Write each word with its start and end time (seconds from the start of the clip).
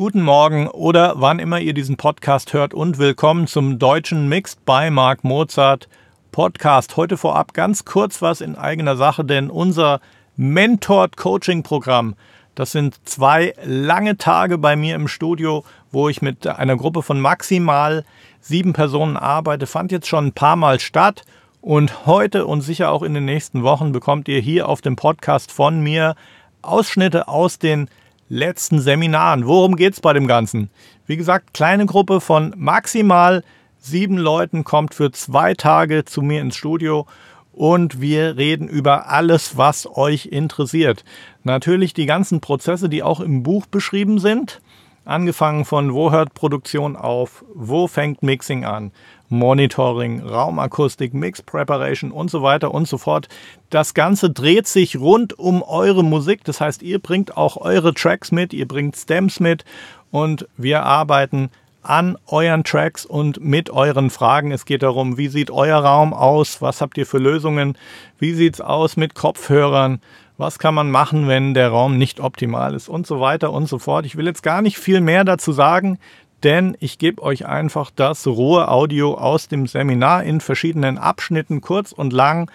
guten 0.00 0.22
Morgen 0.22 0.66
oder 0.66 1.16
wann 1.16 1.38
immer 1.38 1.60
ihr 1.60 1.74
diesen 1.74 1.98
Podcast 1.98 2.54
hört 2.54 2.72
und 2.72 2.96
willkommen 2.96 3.46
zum 3.46 3.78
deutschen 3.78 4.30
Mixed 4.30 4.64
by 4.64 4.88
Mark 4.90 5.24
Mozart 5.24 5.90
Podcast. 6.32 6.96
Heute 6.96 7.18
vorab 7.18 7.52
ganz 7.52 7.84
kurz 7.84 8.22
was 8.22 8.40
in 8.40 8.56
eigener 8.56 8.96
Sache, 8.96 9.26
denn 9.26 9.50
unser 9.50 10.00
Mentored 10.38 11.18
Coaching 11.18 11.62
Programm, 11.62 12.14
das 12.54 12.72
sind 12.72 13.06
zwei 13.06 13.52
lange 13.62 14.16
Tage 14.16 14.56
bei 14.56 14.74
mir 14.74 14.94
im 14.94 15.06
Studio, 15.06 15.64
wo 15.92 16.08
ich 16.08 16.22
mit 16.22 16.46
einer 16.46 16.78
Gruppe 16.78 17.02
von 17.02 17.20
maximal 17.20 18.06
sieben 18.40 18.72
Personen 18.72 19.18
arbeite, 19.18 19.66
fand 19.66 19.92
jetzt 19.92 20.08
schon 20.08 20.28
ein 20.28 20.32
paar 20.32 20.56
Mal 20.56 20.80
statt. 20.80 21.24
Und 21.60 22.06
heute 22.06 22.46
und 22.46 22.62
sicher 22.62 22.90
auch 22.90 23.02
in 23.02 23.12
den 23.12 23.26
nächsten 23.26 23.64
Wochen 23.64 23.92
bekommt 23.92 24.28
ihr 24.28 24.40
hier 24.40 24.66
auf 24.66 24.80
dem 24.80 24.96
Podcast 24.96 25.52
von 25.52 25.82
mir 25.82 26.14
Ausschnitte 26.62 27.28
aus 27.28 27.58
den 27.58 27.90
letzten 28.30 28.80
Seminaren. 28.80 29.46
Worum 29.46 29.76
geht 29.76 29.92
es 29.92 30.00
bei 30.00 30.14
dem 30.14 30.26
Ganzen? 30.26 30.70
Wie 31.06 31.18
gesagt, 31.18 31.52
kleine 31.52 31.84
Gruppe 31.84 32.22
von 32.22 32.54
maximal 32.56 33.42
sieben 33.78 34.16
Leuten 34.16 34.64
kommt 34.64 34.94
für 34.94 35.10
zwei 35.10 35.52
Tage 35.54 36.04
zu 36.04 36.22
mir 36.22 36.40
ins 36.40 36.56
Studio 36.56 37.06
und 37.52 38.00
wir 38.00 38.36
reden 38.36 38.68
über 38.68 39.08
alles, 39.08 39.56
was 39.56 39.86
euch 39.96 40.26
interessiert. 40.26 41.04
Natürlich 41.42 41.92
die 41.92 42.06
ganzen 42.06 42.40
Prozesse, 42.40 42.88
die 42.88 43.02
auch 43.02 43.20
im 43.20 43.42
Buch 43.42 43.66
beschrieben 43.66 44.20
sind. 44.20 44.62
Angefangen 45.04 45.64
von 45.64 45.94
wo 45.94 46.10
hört 46.10 46.34
Produktion 46.34 46.94
auf, 46.94 47.44
wo 47.54 47.86
fängt 47.86 48.22
Mixing 48.22 48.64
an, 48.64 48.92
Monitoring, 49.28 50.20
Raumakustik, 50.20 51.14
Mix 51.14 51.40
Preparation 51.40 52.10
und 52.10 52.30
so 52.30 52.42
weiter 52.42 52.74
und 52.74 52.86
so 52.86 52.98
fort. 52.98 53.28
Das 53.70 53.94
Ganze 53.94 54.30
dreht 54.30 54.66
sich 54.66 54.98
rund 54.98 55.38
um 55.38 55.62
eure 55.62 56.04
Musik. 56.04 56.44
Das 56.44 56.60
heißt, 56.60 56.82
ihr 56.82 56.98
bringt 56.98 57.36
auch 57.36 57.56
eure 57.56 57.94
Tracks 57.94 58.30
mit, 58.30 58.52
ihr 58.52 58.68
bringt 58.68 58.96
Stems 58.96 59.40
mit 59.40 59.64
und 60.10 60.46
wir 60.56 60.82
arbeiten 60.82 61.50
an 61.82 62.18
euren 62.26 62.64
Tracks 62.64 63.06
und 63.06 63.40
mit 63.42 63.70
euren 63.70 64.10
Fragen. 64.10 64.52
Es 64.52 64.66
geht 64.66 64.82
darum, 64.82 65.16
wie 65.16 65.28
sieht 65.28 65.50
euer 65.50 65.78
Raum 65.78 66.12
aus? 66.12 66.60
Was 66.60 66.80
habt 66.80 66.98
ihr 66.98 67.06
für 67.06 67.18
Lösungen? 67.18 67.78
Wie 68.18 68.34
sieht 68.34 68.54
es 68.54 68.60
aus 68.60 68.96
mit 68.96 69.14
Kopfhörern? 69.14 70.00
Was 70.40 70.58
kann 70.58 70.74
man 70.74 70.90
machen, 70.90 71.28
wenn 71.28 71.52
der 71.52 71.68
Raum 71.68 71.98
nicht 71.98 72.18
optimal 72.18 72.74
ist 72.74 72.88
und 72.88 73.06
so 73.06 73.20
weiter 73.20 73.52
und 73.52 73.66
so 73.68 73.78
fort. 73.78 74.06
Ich 74.06 74.16
will 74.16 74.24
jetzt 74.24 74.42
gar 74.42 74.62
nicht 74.62 74.78
viel 74.78 75.02
mehr 75.02 75.22
dazu 75.22 75.52
sagen, 75.52 75.98
denn 76.42 76.78
ich 76.80 76.96
gebe 76.96 77.22
euch 77.22 77.44
einfach 77.44 77.90
das 77.94 78.26
rohe 78.26 78.68
Audio 78.68 79.18
aus 79.18 79.48
dem 79.48 79.66
Seminar 79.66 80.24
in 80.24 80.40
verschiedenen 80.40 80.96
Abschnitten, 80.96 81.60
kurz 81.60 81.92
und 81.92 82.14
lang. 82.14 82.50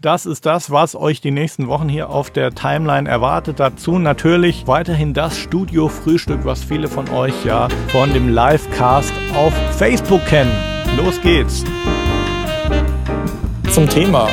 Das 0.00 0.24
ist 0.24 0.46
das, 0.46 0.70
was 0.70 0.96
euch 0.96 1.20
die 1.20 1.30
nächsten 1.30 1.68
Wochen 1.68 1.90
hier 1.90 2.08
auf 2.08 2.30
der 2.30 2.54
Timeline 2.54 3.06
erwartet. 3.06 3.60
Dazu 3.60 3.98
natürlich 3.98 4.66
weiterhin 4.66 5.12
das 5.12 5.36
Studio-Frühstück, 5.36 6.46
was 6.46 6.64
viele 6.64 6.88
von 6.88 7.10
euch 7.10 7.44
ja 7.44 7.68
von 7.88 8.14
dem 8.14 8.30
Livecast 8.30 9.12
auf 9.34 9.52
Facebook 9.76 10.24
kennen. 10.24 10.52
Los 10.96 11.20
geht's! 11.20 11.64
Zum 13.70 13.86
Thema. 13.90 14.26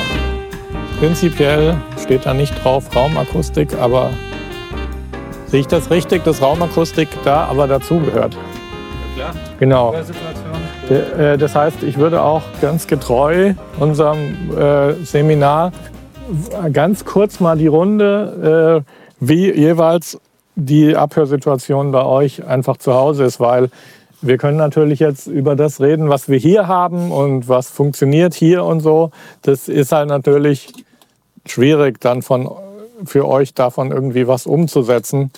Prinzipiell 1.04 1.76
steht 2.02 2.26
da 2.26 2.34
nicht 2.34 2.64
drauf 2.64 2.96
Raumakustik, 2.96 3.78
aber 3.78 4.12
sehe 5.48 5.60
ich 5.60 5.68
das 5.68 5.92
richtig, 5.92 6.24
dass 6.24 6.42
Raumakustik 6.42 7.10
da 7.26 7.44
aber 7.44 7.68
dazugehört? 7.68 8.38
Ja, 9.18 9.32
klar. 9.32 9.34
Genau. 9.60 9.94
Situation. 10.02 11.20
Äh, 11.20 11.38
Das 11.38 11.56
heißt, 11.56 11.84
ich 11.84 11.98
würde 11.98 12.22
auch 12.22 12.42
ganz 12.62 12.88
getreu 12.88 13.54
unserem 13.82 14.58
äh, 14.58 14.94
Seminar 15.04 15.74
ganz 16.72 17.04
kurz 17.04 17.42
mal 17.42 17.58
die 17.58 17.68
Runde, 17.68 18.86
äh, 18.88 18.92
wie 19.20 19.52
jeweils 19.54 20.22
die 20.56 20.96
Abhörsituation 20.96 21.92
bei 21.92 22.06
euch 22.06 22.46
einfach 22.46 22.78
zu 22.78 22.94
Hause 22.94 23.26
ist, 23.26 23.42
weil 23.42 23.70
wir 24.22 24.38
können 24.38 24.56
natürlich 24.56 25.00
jetzt 25.00 25.28
über 25.28 25.58
das 25.58 25.82
reden, 25.82 26.08
was 26.08 26.30
wir 26.30 26.38
hier 26.38 26.70
haben 26.70 27.12
und 27.12 27.50
was 27.50 27.70
funktioniert 27.70 28.34
hier 28.34 28.64
und 28.64 28.80
so. 28.80 29.12
Das 29.42 29.68
ist 29.68 29.92
halt 29.92 30.08
natürlich 30.08 30.72
schwierig 31.46 32.00
dann 32.00 32.22
von, 32.22 32.50
für 33.06 33.28
euch 33.28 33.54
davon 33.54 33.92
irgendwie 33.92 34.28
was 34.28 34.46
umzusetzen. 34.46 35.32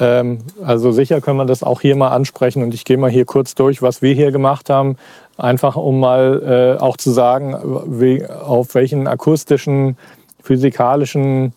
Ähm, 0.00 0.38
also 0.64 0.92
sicher 0.92 1.20
können 1.20 1.38
wir 1.38 1.44
das 1.44 1.62
auch 1.62 1.80
hier 1.80 1.96
mal 1.96 2.08
ansprechen 2.08 2.62
und 2.62 2.74
ich 2.74 2.84
gehe 2.84 2.98
mal 2.98 3.10
hier 3.10 3.24
kurz 3.24 3.54
durch, 3.54 3.80
was 3.82 4.02
wir 4.02 4.14
hier 4.14 4.32
gemacht 4.32 4.70
haben, 4.70 4.96
einfach 5.36 5.76
um 5.76 6.00
mal 6.00 6.76
äh, 6.78 6.82
auch 6.82 6.96
zu 6.96 7.10
sagen, 7.10 7.56
wie, 8.00 8.26
auf 8.26 8.74
welchen 8.74 9.06
akustischen, 9.06 9.96
physikalischen 10.42 11.52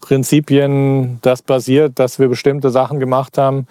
Prinzipien 0.00 1.18
das 1.22 1.42
basiert, 1.42 1.98
dass 1.98 2.18
wir 2.18 2.28
bestimmte 2.28 2.70
Sachen 2.70 3.00
gemacht 3.00 3.38
haben. 3.38 3.66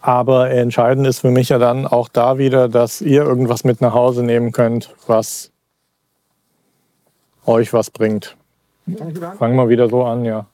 Aber 0.00 0.50
entscheidend 0.50 1.06
ist 1.06 1.20
für 1.20 1.30
mich 1.30 1.48
ja 1.48 1.58
dann 1.58 1.86
auch 1.86 2.08
da 2.08 2.36
wieder, 2.36 2.68
dass 2.68 3.00
ihr 3.00 3.22
irgendwas 3.22 3.64
mit 3.64 3.80
nach 3.80 3.94
Hause 3.94 4.22
nehmen 4.22 4.52
könnt, 4.52 4.94
was 5.06 5.50
euch 7.46 7.72
was 7.72 7.90
bringt. 7.90 8.36
Fangen 9.38 9.56
wir 9.56 9.68
wieder 9.68 9.88
so 9.88 10.04
an, 10.04 10.24
ja. 10.24 10.46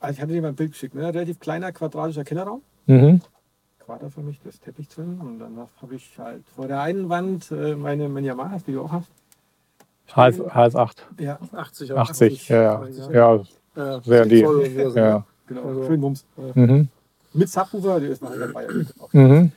Also 0.00 0.14
ich 0.14 0.20
hatte 0.22 0.32
dir 0.32 0.42
mal 0.42 0.48
ein 0.48 0.54
Bild 0.54 0.72
geschickt. 0.72 0.94
Ne? 0.94 1.02
Relativ 1.02 1.38
kleiner 1.40 1.72
quadratischer 1.72 2.24
Kellerraum. 2.24 2.62
Mhm. 2.86 3.20
Quaderförmig, 3.84 4.40
das 4.44 4.60
Teppich 4.60 4.88
drin. 4.88 5.18
Und 5.20 5.38
dann 5.38 5.56
habe 5.80 5.94
ich 5.94 6.10
halt 6.18 6.42
vor 6.54 6.66
der 6.66 6.80
einen 6.80 7.08
Wand 7.08 7.50
äh, 7.50 7.74
meine, 7.74 8.08
meine 8.08 8.26
Yamaha, 8.26 8.58
die 8.66 8.72
du 8.72 8.82
auch 8.82 8.92
hast. 8.92 9.10
HS, 10.14 10.40
HS8. 10.40 10.96
Ja, 11.18 11.38
80 11.52 11.92
80, 11.92 12.48
ja, 12.48 12.62
ja. 12.62 13.10
Ja. 13.10 13.40
Ja, 13.76 14.00
sehr 14.02 14.24
die. 14.26 14.40
Ja. 14.40 15.24
genau. 15.46 15.86
Schön 15.86 16.00
Mums. 16.00 16.24
Äh, 16.54 16.60
Mhm. 16.60 16.88
Mit 17.32 17.48
Subwoofer, 17.48 17.98
die 17.98 18.06
ist 18.06 18.22
nachher 18.22 18.46
dabei. 18.46 18.68
Mhm. 19.12 19.50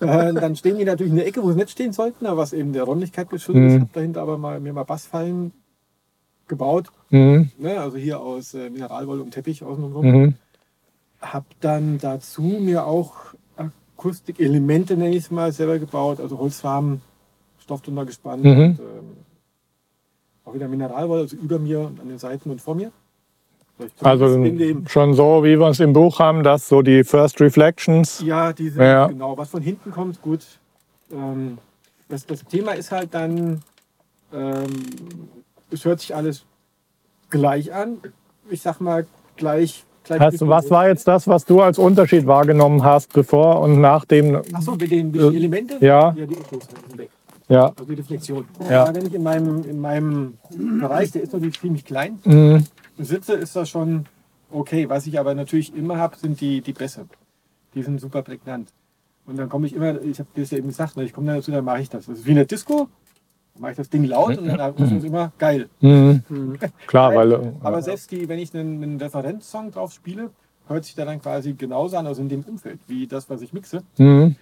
Äh, 0.00 0.34
dann 0.34 0.56
stehen 0.56 0.78
die 0.78 0.84
natürlich 0.84 1.10
in 1.10 1.16
der 1.16 1.26
Ecke, 1.26 1.42
wo 1.42 1.50
sie 1.50 1.56
nicht 1.56 1.70
stehen 1.70 1.92
sollten, 1.92 2.26
aber 2.26 2.38
was 2.38 2.52
eben 2.52 2.72
der 2.72 2.84
Räumlichkeit 2.84 3.30
geschuldet 3.30 3.64
ist. 3.64 3.70
Mhm. 3.70 3.76
Ich 3.76 3.82
habe 3.82 3.92
dahinter 3.94 4.22
aber 4.22 4.38
mal, 4.38 4.60
mir 4.60 4.72
mal 4.72 4.84
Bassfallen 4.84 5.52
gebaut. 6.46 6.88
Mhm. 7.10 7.50
Ne? 7.58 7.80
Also 7.80 7.96
hier 7.96 8.20
aus 8.20 8.54
äh, 8.54 8.70
Mineralwolle 8.70 9.22
und 9.22 9.32
Teppich 9.32 9.62
außenrum. 9.62 10.06
Mhm. 10.06 10.34
Habe 11.20 11.46
dann 11.60 11.98
dazu 11.98 12.42
mir 12.42 12.86
auch 12.86 13.34
Akustikelemente, 13.56 14.96
nenne 14.96 15.10
ich 15.10 15.24
es 15.24 15.30
mal, 15.30 15.52
selber 15.52 15.78
gebaut. 15.78 16.20
Also 16.20 16.38
Holzfarben, 16.38 17.00
Stoff 17.58 17.82
drunter 17.82 18.06
gespannt. 18.06 18.44
Mhm. 18.44 18.50
Und, 18.50 18.78
ähm, 18.78 19.16
auch 20.44 20.54
wieder 20.54 20.68
Mineralwolle, 20.68 21.22
also 21.22 21.36
über 21.36 21.58
mir 21.58 21.80
und 21.80 22.00
an 22.00 22.08
den 22.08 22.18
Seiten 22.18 22.50
und 22.50 22.60
vor 22.60 22.74
mir. 22.74 22.92
Ich 23.78 24.04
Also 24.04 24.44
schon 24.88 25.14
so, 25.14 25.44
wie 25.44 25.58
wir 25.58 25.68
es 25.68 25.80
im 25.80 25.92
Buch 25.92 26.18
haben, 26.18 26.42
dass 26.42 26.68
so 26.68 26.82
die 26.82 27.04
First 27.04 27.40
Reflections. 27.40 28.20
ja, 28.24 28.52
diese, 28.52 28.82
Ja. 28.82 29.06
genau, 29.06 29.36
was 29.38 29.50
von 29.50 29.62
hinten 29.62 29.90
kommt, 29.90 30.20
gut. 30.20 30.40
Ähm, 31.12 31.58
das, 32.08 32.26
das 32.26 32.44
Thema 32.44 32.72
ist 32.72 32.90
halt 32.90 33.14
dann, 33.14 33.60
ähm, 34.32 34.66
es 35.70 35.84
hört 35.84 36.00
sich 36.00 36.14
alles 36.14 36.44
gleich 37.30 37.72
an. 37.72 37.98
Ich 38.50 38.62
sag 38.62 38.80
mal, 38.80 39.06
gleich. 39.36 39.84
gleich 40.04 40.20
Hast, 40.20 40.40
du- 40.40 40.48
was 40.48 40.70
war 40.70 40.88
jetzt 40.88 41.06
das, 41.06 41.28
was 41.28 41.44
du 41.44 41.60
als 41.60 41.78
Unterschied 41.78 42.26
wahrgenommen 42.26 42.82
hast, 42.82 43.12
bevor 43.12 43.60
und 43.60 43.80
nach 43.80 44.04
dem? 44.06 44.36
Achso, 44.52 44.72
mit 44.72 44.90
den, 44.90 45.10
mit 45.12 45.20
den 45.20 45.34
Elementen? 45.34 45.76
Ja. 45.84 46.14
Ja, 46.16 46.26
die 46.26 46.34
sind 46.34 46.98
weg. 46.98 47.10
Ja. 47.48 47.66
Also 47.78 47.84
die 47.84 47.94
Reflexion. 47.94 48.44
Ja. 48.68 48.84
Aber 48.84 48.94
wenn 48.96 49.06
ich 49.06 49.14
in 49.14 49.22
meinem, 49.22 49.62
in 49.64 49.80
meinem 49.80 50.34
Bereich, 50.80 51.12
der 51.12 51.22
ist 51.22 51.32
natürlich 51.32 51.60
ziemlich 51.60 51.84
klein, 51.84 52.18
Mhm. 52.24 52.64
Sitze, 53.04 53.34
ist 53.34 53.56
das 53.56 53.68
schon 53.68 54.06
okay. 54.50 54.88
Was 54.88 55.06
ich 55.06 55.18
aber 55.18 55.34
natürlich 55.34 55.74
immer 55.74 55.98
habe, 55.98 56.16
sind 56.16 56.40
die, 56.40 56.60
die 56.60 56.72
Bässe. 56.72 57.06
Die 57.74 57.82
sind 57.82 58.00
super 58.00 58.22
prägnant. 58.22 58.72
Und 59.26 59.38
dann 59.38 59.48
komme 59.48 59.66
ich 59.66 59.74
immer, 59.74 60.00
ich 60.00 60.18
habe 60.18 60.28
das 60.34 60.50
ja 60.50 60.58
eben 60.58 60.68
gesagt, 60.68 60.96
ne, 60.96 61.04
ich 61.04 61.12
komme 61.12 61.26
dann 61.26 61.36
dazu, 61.36 61.50
dann 61.50 61.64
mache 61.64 61.82
ich 61.82 61.90
das. 61.90 62.06
Das 62.06 62.18
ist 62.18 62.26
wie 62.26 62.30
in 62.30 62.36
der 62.36 62.46
Disco, 62.46 62.88
dann 63.54 63.60
mache 63.60 63.72
ich 63.72 63.76
das 63.76 63.90
Ding 63.90 64.04
laut 64.04 64.38
und 64.38 64.46
dann 64.48 64.74
ist 64.76 64.90
es 64.92 65.04
immer 65.04 65.32
geil. 65.38 65.68
Mhm. 65.80 66.22
Klar, 66.86 67.14
weil. 67.14 67.32
äh, 67.32 67.52
Aber 67.60 67.82
selbst 67.82 68.10
die, 68.10 68.28
wenn 68.28 68.38
ich 68.38 68.54
einen, 68.54 68.82
einen 68.82 68.98
Referenzsong 68.98 69.70
drauf 69.70 69.92
spiele, 69.92 70.30
hört 70.66 70.84
sich 70.84 70.94
der 70.94 71.04
dann 71.04 71.20
quasi 71.20 71.52
genauso 71.52 71.98
an, 71.98 72.06
also 72.06 72.22
in 72.22 72.30
dem 72.30 72.42
Umfeld, 72.42 72.80
wie 72.86 73.06
das, 73.06 73.28
was 73.28 73.42
ich 73.42 73.52
mixe. 73.52 73.82
Mhm. 73.98 74.36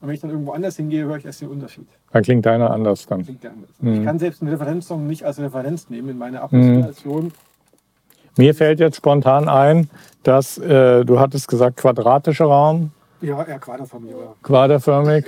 Und 0.00 0.08
wenn 0.08 0.14
ich 0.14 0.20
dann 0.20 0.30
irgendwo 0.30 0.52
anders 0.52 0.76
hingehe, 0.76 1.04
höre 1.04 1.16
ich 1.16 1.24
erst 1.24 1.40
den 1.40 1.48
Unterschied. 1.48 1.86
Dann 2.12 2.22
klingt 2.22 2.44
deiner 2.44 2.70
anders 2.70 3.06
dann. 3.06 3.22
Klingt 3.24 3.42
der 3.42 3.52
anders. 3.52 3.70
Mhm. 3.80 3.94
Ich 3.94 4.04
kann 4.04 4.18
selbst 4.18 4.42
einen 4.42 4.50
Referenzsong 4.50 5.06
nicht 5.06 5.24
als 5.24 5.38
Referenz 5.38 5.88
nehmen 5.88 6.10
in 6.10 6.18
meiner 6.18 6.42
Appreciation. 6.42 7.32
Mir 8.36 8.54
fällt 8.54 8.80
jetzt 8.80 8.96
spontan 8.96 9.48
ein, 9.48 9.88
dass 10.22 10.58
äh, 10.58 11.04
du 11.04 11.20
hattest 11.20 11.48
gesagt 11.48 11.76
quadratischer 11.76 12.46
Raum, 12.46 12.90
Ja, 13.20 13.42
eher 13.44 13.58
aber- 13.58 14.34
quaderförmig. 14.42 15.24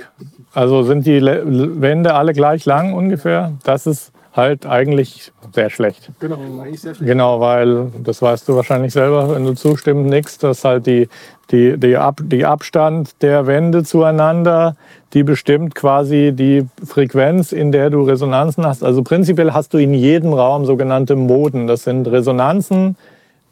Also 0.53 0.83
sind 0.83 1.05
die 1.05 1.19
Le 1.19 1.43
Wände 1.81 2.13
alle 2.13 2.33
gleich 2.33 2.65
lang 2.65 2.93
ungefähr? 2.93 3.53
Das 3.63 3.87
ist 3.87 4.11
halt 4.37 4.65
eigentlich 4.65 5.31
sehr 5.53 5.69
schlecht. 5.69 6.11
Genau, 6.19 6.35
eigentlich 6.35 6.81
sehr 6.81 6.95
schlecht. 6.95 7.09
Genau, 7.09 7.39
weil 7.39 7.91
das 8.03 8.21
weißt 8.21 8.47
du 8.47 8.55
wahrscheinlich 8.55 8.93
selber, 8.93 9.33
wenn 9.33 9.43
du 9.43 9.53
zustimmst, 9.53 10.09
nix, 10.09 10.37
dass 10.37 10.63
halt 10.63 10.85
die, 10.85 11.09
die, 11.51 11.77
die, 11.77 11.97
Ab, 11.97 12.21
die 12.23 12.45
Abstand 12.45 13.21
der 13.21 13.47
Wände 13.47 13.83
zueinander, 13.83 14.75
die 15.13 15.23
bestimmt 15.23 15.75
quasi 15.75 16.31
die 16.33 16.65
Frequenz, 16.85 17.51
in 17.51 17.71
der 17.71 17.89
du 17.89 18.03
Resonanzen 18.03 18.65
hast. 18.65 18.83
Also 18.83 19.03
prinzipiell 19.03 19.53
hast 19.53 19.73
du 19.73 19.77
in 19.77 19.93
jedem 19.93 20.33
Raum 20.33 20.65
sogenannte 20.65 21.15
Moden. 21.15 21.67
Das 21.67 21.83
sind 21.83 22.07
Resonanzen, 22.07 22.95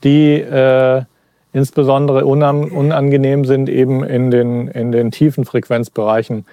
die 0.03 0.33
äh, 0.39 1.03
insbesondere 1.53 2.25
unangenehm 2.25 3.45
sind 3.45 3.69
eben 3.69 4.03
in 4.03 4.29
den, 4.29 4.67
in 4.67 4.91
den 4.91 5.11
tiefen 5.11 5.45
Frequenzbereichen. 5.45 6.45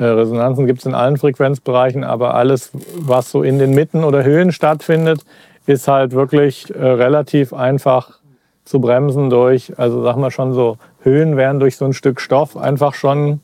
Äh, 0.00 0.04
Resonanzen 0.04 0.66
gibt 0.66 0.80
es 0.80 0.86
in 0.86 0.94
allen 0.94 1.18
Frequenzbereichen, 1.18 2.04
aber 2.04 2.34
alles, 2.34 2.72
was 2.96 3.30
so 3.30 3.42
in 3.42 3.58
den 3.58 3.72
Mitten 3.72 4.02
oder 4.02 4.24
Höhen 4.24 4.50
stattfindet, 4.50 5.20
ist 5.66 5.88
halt 5.88 6.12
wirklich 6.12 6.74
äh, 6.74 6.82
relativ 6.82 7.52
einfach 7.52 8.18
zu 8.64 8.80
bremsen 8.80 9.28
durch, 9.28 9.78
also 9.78 10.02
sagen 10.02 10.22
wir 10.22 10.30
schon 10.30 10.54
so, 10.54 10.78
Höhen 11.02 11.36
werden 11.36 11.60
durch 11.60 11.76
so 11.76 11.84
ein 11.84 11.92
Stück 11.92 12.20
Stoff 12.20 12.56
einfach 12.56 12.94
schon 12.94 13.40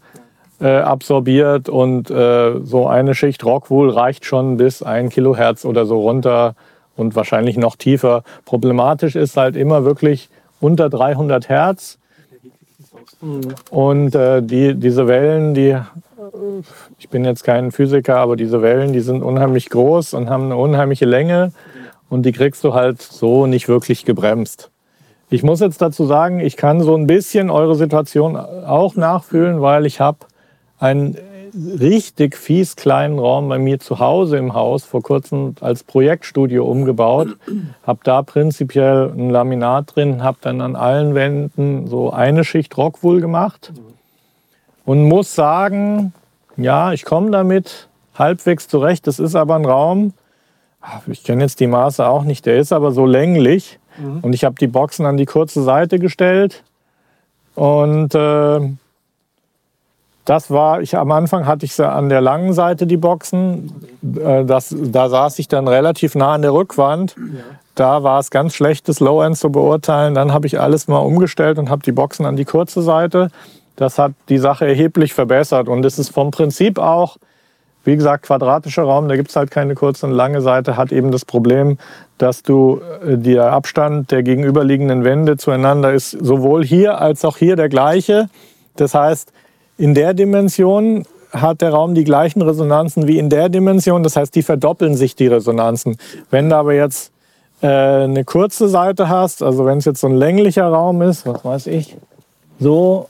äh, 0.59 0.79
absorbiert 0.79 1.69
und 1.69 2.11
äh, 2.11 2.61
so 2.63 2.87
eine 2.87 3.15
Schicht 3.15 3.45
Rockwool 3.45 3.91
reicht 3.91 4.25
schon 4.25 4.57
bis 4.57 4.83
ein 4.83 5.11
Kilohertz 5.11 5.67
oder 5.67 5.85
so 5.85 6.01
runter 6.01 6.55
und 6.97 7.15
wahrscheinlich 7.17 7.59
noch 7.59 7.77
tiefer. 7.77 8.23
Problematisch 8.47 9.15
ist 9.15 9.37
halt 9.37 9.57
immer 9.57 9.85
wirklich 9.85 10.31
unter 10.61 10.89
300 10.89 11.51
Hertz. 11.51 11.99
Und 13.71 14.15
äh, 14.15 14.43
die, 14.43 14.75
diese 14.75 15.07
Wellen, 15.09 15.55
die, 15.55 15.77
ich 16.99 17.09
bin 17.09 17.25
jetzt 17.25 17.45
kein 17.45 17.73
Physiker, 17.73 18.19
aber 18.19 18.37
diese 18.37 18.63
Wellen, 18.63 18.93
die 18.93 19.01
sind 19.01 19.23
unheimlich 19.23 19.71
groß 19.71 20.15
und 20.15 20.29
haben 20.29 20.45
eine 20.45 20.57
unheimliche 20.57 21.07
Länge 21.07 21.53
und 22.09 22.25
die 22.25 22.33
kriegst 22.33 22.63
du 22.63 22.75
halt 22.75 23.01
so 23.01 23.47
nicht 23.47 23.69
wirklich 23.69 24.05
gebremst. 24.05 24.71
Ich 25.29 25.43
muss 25.43 25.61
jetzt 25.61 25.83
dazu 25.83 26.05
sagen, 26.05 26.41
ich 26.41 26.57
kann 26.57 26.81
so 26.81 26.95
ein 26.95 27.07
bisschen 27.07 27.51
eure 27.51 27.75
Situation 27.75 28.37
auch 28.37 28.95
nachfühlen, 28.95 29.61
weil 29.61 29.87
ich 29.87 30.01
habe 30.01 30.19
einen 30.79 31.17
richtig 31.81 32.37
fies 32.37 32.77
kleinen 32.77 33.19
Raum 33.19 33.49
bei 33.49 33.59
mir 33.59 33.79
zu 33.79 33.99
Hause 33.99 34.37
im 34.37 34.55
Haus 34.55 34.85
vor 34.85 35.03
kurzem 35.03 35.55
als 35.61 35.83
Projektstudio 35.83 36.65
umgebaut. 36.65 37.29
Habe 37.87 38.01
da 38.05 38.23
prinzipiell 38.23 39.13
ein 39.17 39.31
Laminat 39.31 39.97
drin, 39.97 40.23
habe 40.23 40.39
dann 40.41 40.61
an 40.61 40.77
allen 40.77 41.15
Wänden 41.15 41.87
so 41.87 42.11
eine 42.11 42.45
Schicht 42.45 42.77
Rockwool 42.77 43.21
gemacht 43.21 43.73
und 44.85 45.05
muss 45.09 45.35
sagen, 45.35 46.13
ja, 46.57 46.93
ich 46.93 47.05
komme 47.05 47.31
damit 47.31 47.89
halbwegs 48.15 48.69
zurecht. 48.69 49.07
Das 49.07 49.19
ist 49.19 49.35
aber 49.35 49.57
ein 49.57 49.65
Raum, 49.65 50.13
ich 51.07 51.25
kenne 51.25 51.43
jetzt 51.43 51.61
die 51.61 51.67
Maße 51.67 52.07
auch 52.07 52.25
nicht, 52.25 52.47
der 52.47 52.59
ist 52.59 52.73
aber 52.73 52.93
so 52.93 53.07
länglich. 53.07 53.79
Mhm. 53.99 54.21
Und 54.21 54.35
ich 54.35 54.45
habe 54.45 54.57
die 54.57 54.67
Boxen 54.67 55.07
an 55.07 55.17
die 55.17 55.27
kurze 55.27 55.63
Seite 55.63 55.99
gestellt. 55.99 56.63
Und 57.55 58.15
äh, 58.15 58.61
das 60.27 60.51
war, 60.51 60.83
ich 60.83 60.97
am 60.97 61.13
Anfang 61.13 61.47
hatte 61.47 61.65
ich 61.65 61.81
an 61.81 62.09
der 62.09 62.21
langen 62.21 62.53
Seite, 62.53 62.87
die 62.87 62.97
Boxen. 62.97 63.73
Äh, 64.03 64.45
das, 64.45 64.75
da 64.77 65.09
saß 65.09 65.39
ich 65.39 65.49
dann 65.49 65.69
relativ 65.69 66.15
nah 66.17 66.35
an 66.35 66.43
der 66.43 66.53
Rückwand. 66.53 67.15
Ja. 67.17 67.43
Da 67.77 68.03
war 68.03 68.19
es 68.19 68.31
ganz 68.31 68.55
schlecht, 68.55 68.89
das 68.89 68.99
Low-End 68.99 69.39
zu 69.39 69.51
beurteilen. 69.51 70.15
Dann 70.15 70.33
habe 70.33 70.49
ich 70.49 70.59
alles 70.59 70.89
mal 70.89 70.99
umgestellt 70.99 71.59
und 71.59 71.71
habe 71.71 71.83
die 71.83 71.93
Boxen 71.93 72.27
an 72.27 72.35
die 72.35 72.45
kurze 72.45 72.83
Seite. 72.83 73.31
Das 73.77 73.99
hat 73.99 74.13
die 74.29 74.39
Sache 74.39 74.67
erheblich 74.67 75.15
verbessert. 75.15 75.69
Und 75.69 75.85
es 75.85 75.97
ist 75.97 76.09
vom 76.09 76.33
Prinzip 76.33 76.79
auch, 76.81 77.19
wie 77.85 77.95
gesagt, 77.95 78.25
quadratischer 78.25 78.83
Raum, 78.83 79.09
da 79.09 79.15
gibt 79.15 79.31
es 79.31 79.37
halt 79.37 79.53
keine 79.53 79.77
kurze 79.77 80.07
und 80.07 80.13
lange 80.13 80.41
Seite, 80.41 80.77
hat 80.77 80.91
eben 80.91 81.13
das 81.13 81.25
Problem, 81.25 81.79
dass 82.19 82.43
du 82.43 82.81
äh, 83.05 83.17
der 83.17 83.53
Abstand 83.53 84.11
der 84.11 84.25
gegenüberliegenden 84.25 85.05
Wände 85.05 85.37
zueinander 85.37 85.93
ist 85.93 86.11
sowohl 86.11 86.65
hier 86.65 87.01
als 87.01 87.25
auch 87.25 87.37
hier 87.37 87.55
der 87.55 87.69
gleiche. 87.69 88.29
Das 88.75 88.93
heißt, 88.93 89.33
in 89.79 89.95
der 89.95 90.15
Dimension 90.15 91.05
hat 91.33 91.61
der 91.61 91.71
Raum 91.71 91.95
die 91.95 92.05
gleichen 92.05 92.43
Resonanzen 92.43 93.07
wie 93.07 93.19
in 93.19 93.29
der 93.29 93.49
Dimension. 93.49 94.03
Das 94.03 94.17
heißt, 94.17 94.35
die 94.35 94.43
verdoppeln 94.43 94.95
sich 94.95 95.17
die 95.17 95.27
Resonanzen. 95.27 95.99
Wenn 96.31 96.49
du 96.49 96.57
aber 96.57 96.75
jetzt 96.75 97.13
äh, 97.61 97.67
eine 97.67 98.25
kurze 98.25 98.69
Seite 98.69 99.09
hast, 99.09 99.43
also 99.43 99.67
wenn 99.67 99.79
es 99.79 99.85
jetzt 99.85 100.01
so 100.01 100.07
ein 100.07 100.17
länglicher 100.17 100.67
Raum 100.67 101.03
ist, 101.03 101.27
was 101.27 101.45
weiß 101.45 101.67
ich, 101.67 101.97
so 102.59 103.09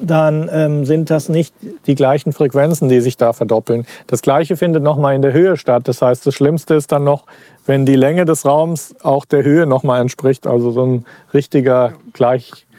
dann 0.00 0.48
ähm, 0.52 0.84
sind 0.84 1.10
das 1.10 1.28
nicht 1.28 1.52
die 1.86 1.94
gleichen 1.94 2.32
Frequenzen, 2.32 2.88
die 2.88 3.00
sich 3.00 3.16
da 3.16 3.32
verdoppeln. 3.32 3.84
Das 4.06 4.22
gleiche 4.22 4.56
findet 4.56 4.82
nochmal 4.82 5.14
in 5.14 5.22
der 5.22 5.32
Höhe 5.32 5.56
statt. 5.56 5.88
Das 5.88 6.00
heißt, 6.00 6.26
das 6.26 6.34
Schlimmste 6.34 6.74
ist 6.74 6.92
dann 6.92 7.04
noch, 7.04 7.24
wenn 7.66 7.84
die 7.84 7.96
Länge 7.96 8.24
des 8.24 8.46
Raums 8.46 8.94
auch 9.02 9.24
der 9.24 9.42
Höhe 9.42 9.66
nochmal 9.66 10.00
entspricht. 10.00 10.46
Also 10.46 10.70
so 10.70 10.86
ein 10.86 11.04
richtiger 11.34 11.94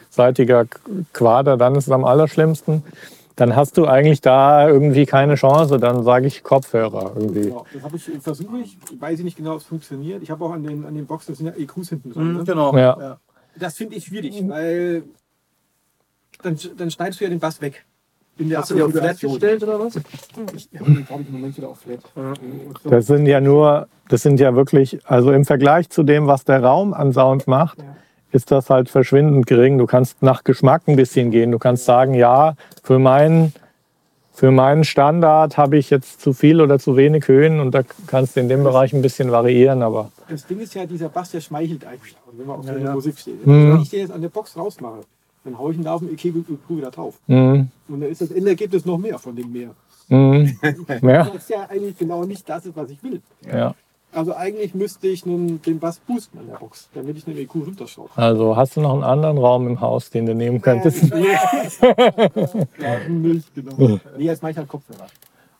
gleichseitiger 0.09 0.65
Quader, 1.13 1.57
dann 1.57 1.75
ist 1.75 1.87
es 1.87 1.91
am 1.91 2.05
allerschlimmsten. 2.05 2.83
Dann 3.35 3.55
hast 3.55 3.77
du 3.77 3.85
eigentlich 3.85 4.19
da 4.19 4.67
irgendwie 4.67 5.05
keine 5.05 5.35
Chance. 5.35 5.79
Dann 5.79 6.03
sage 6.03 6.27
ich 6.27 6.43
Kopfhörer 6.43 7.13
irgendwie. 7.15 7.43
Genau, 7.43 7.65
das 7.73 7.83
habe 7.83 7.95
ich 7.95 8.03
versuche 8.19 8.59
ich. 8.59 8.77
Weiß 8.99 9.19
ich 9.19 9.25
nicht 9.25 9.37
genau, 9.37 9.53
ob 9.53 9.59
es 9.59 9.65
funktioniert. 9.65 10.21
Ich 10.21 10.29
habe 10.29 10.43
auch 10.43 10.51
an 10.51 10.63
den, 10.63 10.85
an 10.85 10.93
den 10.93 11.05
Boxen, 11.05 11.31
das 11.31 11.37
sind 11.37 11.47
ja 11.47 11.53
EQs 11.53 11.89
hinten 11.89 12.11
drin. 12.11 12.31
Mhm, 12.31 12.37
ne? 12.39 12.43
Genau. 12.43 12.75
Ja. 12.75 12.97
ja. 12.99 13.19
Das 13.57 13.75
finde 13.77 13.95
ich 13.95 14.05
schwierig, 14.05 14.43
weil 14.47 15.03
dann, 16.41 16.57
dann 16.77 16.91
schneidest 16.91 17.21
du 17.21 17.25
ja 17.25 17.29
den 17.29 17.39
Bass 17.39 17.61
weg. 17.61 17.85
In 18.37 18.49
der 18.49 18.59
Hast 18.59 18.71
du 18.71 18.75
die 18.75 18.81
auf 18.81 18.91
Flat 18.91 19.19
gestellt 19.19 19.63
oder 19.63 19.79
was? 19.79 19.97
Ich 19.97 20.03
habe 20.79 20.93
den, 20.93 21.05
glaube 21.05 21.21
ich, 21.21 21.27
im 21.27 21.33
Moment 21.33 21.57
wieder 21.57 21.69
auf 21.69 21.79
Flat. 21.79 21.99
Das 22.85 23.07
sind 23.07 23.25
ja 23.25 23.41
nur, 23.41 23.87
das 24.07 24.21
sind 24.21 24.39
ja 24.39 24.55
wirklich, 24.55 24.99
also 25.05 25.33
im 25.33 25.43
Vergleich 25.43 25.89
zu 25.89 26.03
dem, 26.03 26.27
was 26.27 26.45
der 26.45 26.63
Raum 26.63 26.93
an 26.93 27.11
Sound 27.11 27.47
macht, 27.47 27.79
ja. 27.79 27.95
Ist 28.31 28.51
das 28.51 28.69
halt 28.69 28.89
verschwindend 28.89 29.47
gering. 29.47 29.77
Du 29.77 29.85
kannst 29.85 30.21
nach 30.21 30.43
Geschmack 30.43 30.83
ein 30.87 30.95
bisschen 30.95 31.31
gehen. 31.31 31.51
Du 31.51 31.59
kannst 31.59 31.85
sagen, 31.85 32.13
ja, 32.13 32.55
für 32.83 32.99
meinen, 32.99 33.53
für 34.33 34.51
meinen 34.51 34.83
Standard 34.83 35.57
habe 35.57 35.77
ich 35.77 35.89
jetzt 35.89 36.21
zu 36.21 36.33
viel 36.33 36.61
oder 36.61 36.79
zu 36.79 36.95
wenig 36.95 37.27
Höhen 37.27 37.59
und 37.59 37.71
da 37.71 37.81
kannst 38.07 38.35
du 38.35 38.39
in 38.39 38.49
dem 38.49 38.63
Bereich 38.63 38.93
ein 38.93 39.01
bisschen 39.01 39.31
variieren, 39.31 39.81
aber. 39.81 40.11
Das 40.29 40.45
Ding 40.45 40.59
ist 40.59 40.73
ja, 40.75 40.85
dieser 40.85 41.09
Bass, 41.09 41.31
der 41.31 41.41
schmeichelt 41.41 41.85
eigentlich, 41.85 42.15
wenn 42.33 42.45
man 42.45 42.59
auf 42.59 42.65
ja, 42.65 42.73
der 42.73 42.93
Musik 42.93 43.17
steht. 43.17 43.45
Mhm. 43.45 43.73
Wenn 43.73 43.81
ich 43.81 43.89
den 43.89 43.99
jetzt 44.01 44.11
an 44.11 44.21
der 44.21 44.29
Box 44.29 44.55
rausmache, 44.55 45.01
dann 45.43 45.57
haue 45.57 45.71
ich 45.71 45.77
ihn 45.77 45.83
da 45.83 45.93
auf 45.93 46.01
dem 46.01 46.13
EQ 46.13 46.23
wieder 46.69 46.91
drauf. 46.91 47.19
Mhm. 47.27 47.69
Und 47.87 48.01
dann 48.01 48.09
ist 48.09 48.21
das 48.21 48.31
Endergebnis 48.31 48.85
noch 48.85 48.97
mehr 48.97 49.17
von 49.17 49.35
dem 49.35 49.51
Meer. 49.51 49.71
Mhm. 50.09 50.57
ja. 51.01 51.23
Das 51.23 51.35
ist 51.35 51.49
ja 51.49 51.67
eigentlich 51.69 51.97
genau 51.97 52.23
nicht 52.23 52.47
das, 52.47 52.63
was 52.75 52.89
ich 52.89 53.01
will. 53.03 53.21
Ja. 53.51 53.73
Also 54.11 54.35
eigentlich 54.35 54.73
müsste 54.73 55.07
ich 55.07 55.25
nun 55.25 55.61
den 55.61 55.79
Bass 55.79 55.99
boosten 55.99 56.39
an 56.39 56.47
der 56.47 56.55
Box, 56.55 56.89
damit 56.93 57.17
ich 57.17 57.25
den 57.25 57.37
EQ 57.37 57.55
runterschraube. 57.55 58.09
Also 58.15 58.55
hast 58.55 58.75
du 58.75 58.81
noch 58.81 58.93
einen 58.93 59.03
anderen 59.03 59.37
Raum 59.37 59.67
im 59.67 59.79
Haus, 59.81 60.09
den 60.09 60.25
du 60.25 60.33
nehmen 60.33 60.61
könntest? 60.61 61.03
ja, 61.03 62.99
nicht, 63.07 63.53
genau. 63.53 63.75
Nee, 64.17 64.25
jetzt 64.25 64.41
mache 64.41 64.53
ich 64.53 64.57
halt 64.57 64.67
Kopfhörer. 64.67 65.07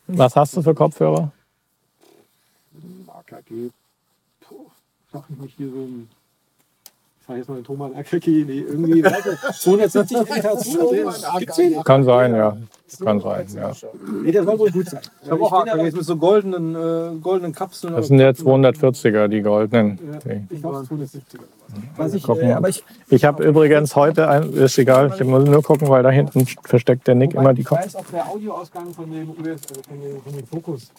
Was 0.08 0.36
hast 0.36 0.58
du 0.58 0.64
für 0.64 0.74
Kopfhörer? 0.74 1.32
AKG. 3.08 3.70
Puh, 4.42 4.56
sag 5.14 5.24
ich 5.30 5.38
mich 5.38 5.54
hier 5.56 5.70
so 5.70 5.82
ein 5.82 6.10
sag 7.30 7.38
jetzt 7.38 7.50
mal 7.50 7.56
den 7.56 7.64
Thomas 7.64 7.92
Akaki, 7.96 8.44
nee, 8.48 8.66
irgendwie 8.68 9.04
270 9.04 10.18
Hertz. 10.44 11.86
Kann 11.86 12.04
sein, 12.04 12.36
ja. 12.36 12.58
Kann 13.04 13.20
sein, 13.20 13.46
ja. 13.56 13.72
Nee, 14.24 14.32
der 14.32 14.44
soll 14.44 14.58
wohl 14.58 14.72
gut 14.72 14.90
sein. 14.90 15.02
Ich 15.24 15.30
habe 15.30 15.44
auch 15.44 15.54
AKGs 15.54 15.96
mit 15.96 16.06
so 16.06 16.16
goldenen, 16.16 16.74
äh, 16.74 17.20
goldenen 17.22 17.54
Kapseln. 17.54 17.94
Das 17.94 18.08
sind 18.08 18.20
ja 18.20 18.30
240er, 18.30 19.28
die 19.28 19.42
goldenen. 19.42 20.00
Ja, 20.26 20.32
ich 20.50 20.60
glaube 20.60 20.78
270er. 20.78 21.40
Was 21.98 22.16
ich, 22.16 22.28
äh, 22.28 22.52
aber 22.54 22.70
ich 22.70 22.84
ich 23.10 23.24
habe 23.26 23.44
übrigens 23.44 23.96
heute, 23.96 24.28
ein, 24.28 24.52
ist 24.54 24.80
egal, 24.80 25.14
ich 25.16 25.24
muss 25.24 25.46
nur 25.46 25.62
gucken, 25.62 25.88
weil 25.88 26.02
da 26.02 26.10
hinten 26.10 26.48
versteckt 26.64 27.08
der 27.08 27.14
Nick 27.14 27.36
immer 27.36 27.54
die 27.54 27.64
Kopf. 27.64 27.80
Ich 27.82 27.86
weiß, 27.86 27.96
ob 27.98 28.12
der 28.12 28.28
Audioausgang 28.28 28.92
von 28.92 29.12
dem, 29.12 29.30
US, 29.30 29.62
also 29.70 29.82
von 29.88 30.02
dem, 30.02 30.22
von 30.24 30.34
dem 30.34 30.48
Fokus 30.48 30.92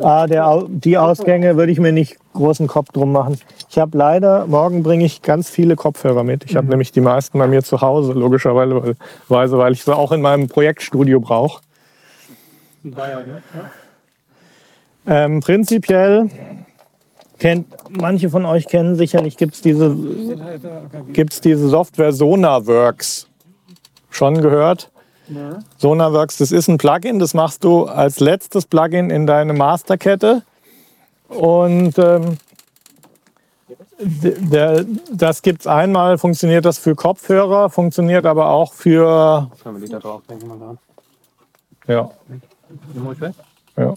Ah, 0.00 0.26
der, 0.26 0.64
die 0.68 0.96
Ausgänge 0.98 1.56
würde 1.56 1.72
ich 1.72 1.78
mir 1.78 1.92
nicht 1.92 2.16
großen 2.32 2.66
Kopf 2.66 2.90
drum 2.92 3.12
machen. 3.12 3.38
Ich 3.68 3.78
habe 3.78 3.96
leider, 3.96 4.46
morgen 4.46 4.82
bringe 4.82 5.04
ich 5.04 5.22
ganz 5.22 5.50
viele 5.50 5.76
Kopfhörer 5.76 6.24
mit. 6.24 6.44
Ich 6.44 6.56
habe 6.56 6.64
mhm. 6.64 6.70
nämlich 6.70 6.92
die 6.92 7.00
meisten 7.00 7.38
bei 7.38 7.46
mir 7.46 7.62
zu 7.62 7.80
Hause, 7.80 8.12
logischerweise, 8.12 8.96
weil 9.28 9.72
ich 9.72 9.84
sie 9.84 9.94
auch 9.94 10.12
in 10.12 10.20
meinem 10.20 10.48
Projektstudio 10.48 11.20
brauche. 11.20 11.62
Ne? 12.82 13.42
Ähm, 15.06 15.40
prinzipiell 15.40 16.30
kennt, 17.38 17.66
manche 17.90 18.30
von 18.30 18.44
euch 18.46 18.68
kennen 18.68 18.96
sicherlich, 18.96 19.36
gibt 19.36 19.54
es 19.54 19.60
diese, 19.60 19.96
gibt's 21.12 21.40
diese 21.40 21.68
Software 21.68 22.12
SonarWorks. 22.12 23.26
Schon 24.10 24.40
gehört? 24.40 24.90
Ja. 25.30 25.60
SonarWorks, 25.78 26.38
das 26.38 26.50
ist 26.50 26.68
ein 26.68 26.78
Plugin, 26.78 27.18
das 27.18 27.34
machst 27.34 27.62
du 27.62 27.84
als 27.84 28.20
letztes 28.20 28.66
Plugin 28.66 29.10
in 29.10 29.26
deine 29.26 29.52
Masterkette. 29.52 30.42
Und 31.28 31.96
ähm, 31.98 32.38
der, 34.00 34.84
das 35.12 35.42
gibt 35.42 35.60
es 35.60 35.66
einmal, 35.66 36.18
funktioniert 36.18 36.64
das 36.64 36.78
für 36.78 36.96
Kopfhörer, 36.96 37.70
funktioniert 37.70 38.26
aber 38.26 38.48
auch 38.48 38.72
für. 38.72 39.48
Was 39.50 39.64
haben 39.64 39.80
wir 39.80 39.88
da 39.88 39.98
drauf? 40.00 40.22
Denken 40.28 40.48
mal 40.48 40.78
Ja. 41.86 42.10
Ja. 43.76 43.94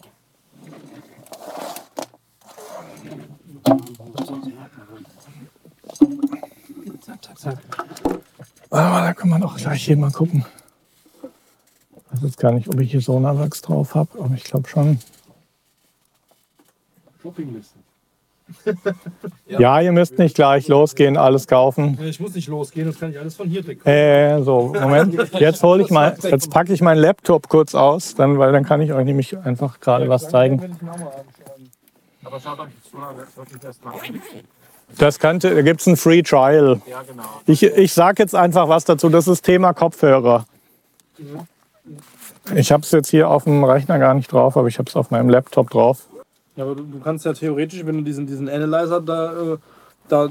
Aber 8.70 9.02
da 9.02 9.14
können 9.14 9.34
wir 9.34 9.40
doch 9.40 9.58
gleich 9.58 9.86
hier 9.86 9.98
mal 9.98 10.12
gucken. 10.12 10.46
Ich 12.14 12.22
weiß 12.22 12.30
jetzt 12.30 12.40
gar 12.40 12.52
nicht, 12.52 12.68
ob 12.68 12.80
ich 12.80 12.92
hier 12.92 13.02
Sonarwachs 13.02 13.62
drauf 13.62 13.96
habe, 13.96 14.10
aber 14.20 14.36
ich 14.36 14.44
glaube 14.44 14.68
schon. 14.70 15.00
Shoppingliste. 17.22 17.80
Ja, 19.48 19.80
ihr 19.80 19.92
müsst 19.92 20.18
nicht 20.20 20.36
gleich 20.36 20.68
losgehen, 20.68 21.18
alles 21.18 21.48
kaufen. 21.48 21.98
Ich 22.04 22.20
muss 22.20 22.34
nicht 22.34 22.48
losgehen, 22.48 22.88
das 22.88 23.00
kann 23.00 23.12
ich 23.12 23.20
alles 23.20 23.36
von 23.36 23.48
hier 23.48 23.62
direkt. 23.62 23.86
Äh, 23.88 24.42
so, 24.42 24.74
Moment. 24.80 25.16
Jetzt 25.40 25.64
hole 25.64 25.84
ich 25.84 25.90
mal, 25.90 26.18
jetzt 26.22 26.50
packe 26.50 26.74
ich 26.74 26.82
meinen 26.82 27.00
Laptop 27.00 27.50
kurz 27.50 27.74
aus, 27.76 28.16
dann, 28.16 28.38
weil 28.38 28.52
dann 28.52 28.66
kann 28.66 28.82
ich 28.82 28.92
euch 28.94 29.06
nämlich 29.06 29.38
einfach 29.38 29.80
gerade 29.80 30.10
was 30.10 30.30
zeigen. 30.30 30.78
Aber 32.24 32.40
schaut 32.40 32.60
euch 32.60 32.70
so 32.92 32.98
wirklich 33.38 33.64
erstmal. 33.64 33.94
Das 34.98 35.20
könnte, 35.20 35.54
da 35.54 35.62
gibt 35.62 35.82
es 35.82 35.88
ein 35.88 35.98
Free 35.98 36.22
Trial. 36.22 36.82
Ja, 36.86 37.02
genau. 37.04 37.24
Ich, 37.46 37.64
ich 37.64 37.94
sage 37.94 38.22
jetzt 38.22 38.36
einfach 38.36 38.68
was 38.68 38.86
dazu. 38.86 39.10
Das 39.10 39.28
ist 39.28 39.44
Thema 39.44 39.74
Kopfhörer. 39.74 40.46
Ich 42.56 42.72
habe 42.72 42.84
es 42.84 42.92
jetzt 42.92 43.10
hier 43.10 43.30
auf 43.30 43.46
dem 43.46 43.64
Rechner 43.64 44.00
gar 44.00 44.14
nicht 44.14 44.32
drauf, 44.32 44.58
aber 44.58 44.68
ich 44.68 44.80
habe 44.80 44.90
es 44.90 44.96
auf 44.96 45.12
meinem 45.12 45.30
Laptop 45.30 45.70
drauf. 45.70 46.08
Ja, 46.56 46.66
aber 46.66 46.76
du, 46.76 46.84
du 46.84 47.00
kannst 47.00 47.26
ja 47.26 47.34
theoretisch, 47.34 47.86
wenn 47.86 47.98
du 47.98 48.04
diesen, 48.04 48.28
diesen 48.28 48.48
Analyzer 48.48 49.02
da, 49.02 49.54
äh, 49.54 49.58
da 50.08 50.30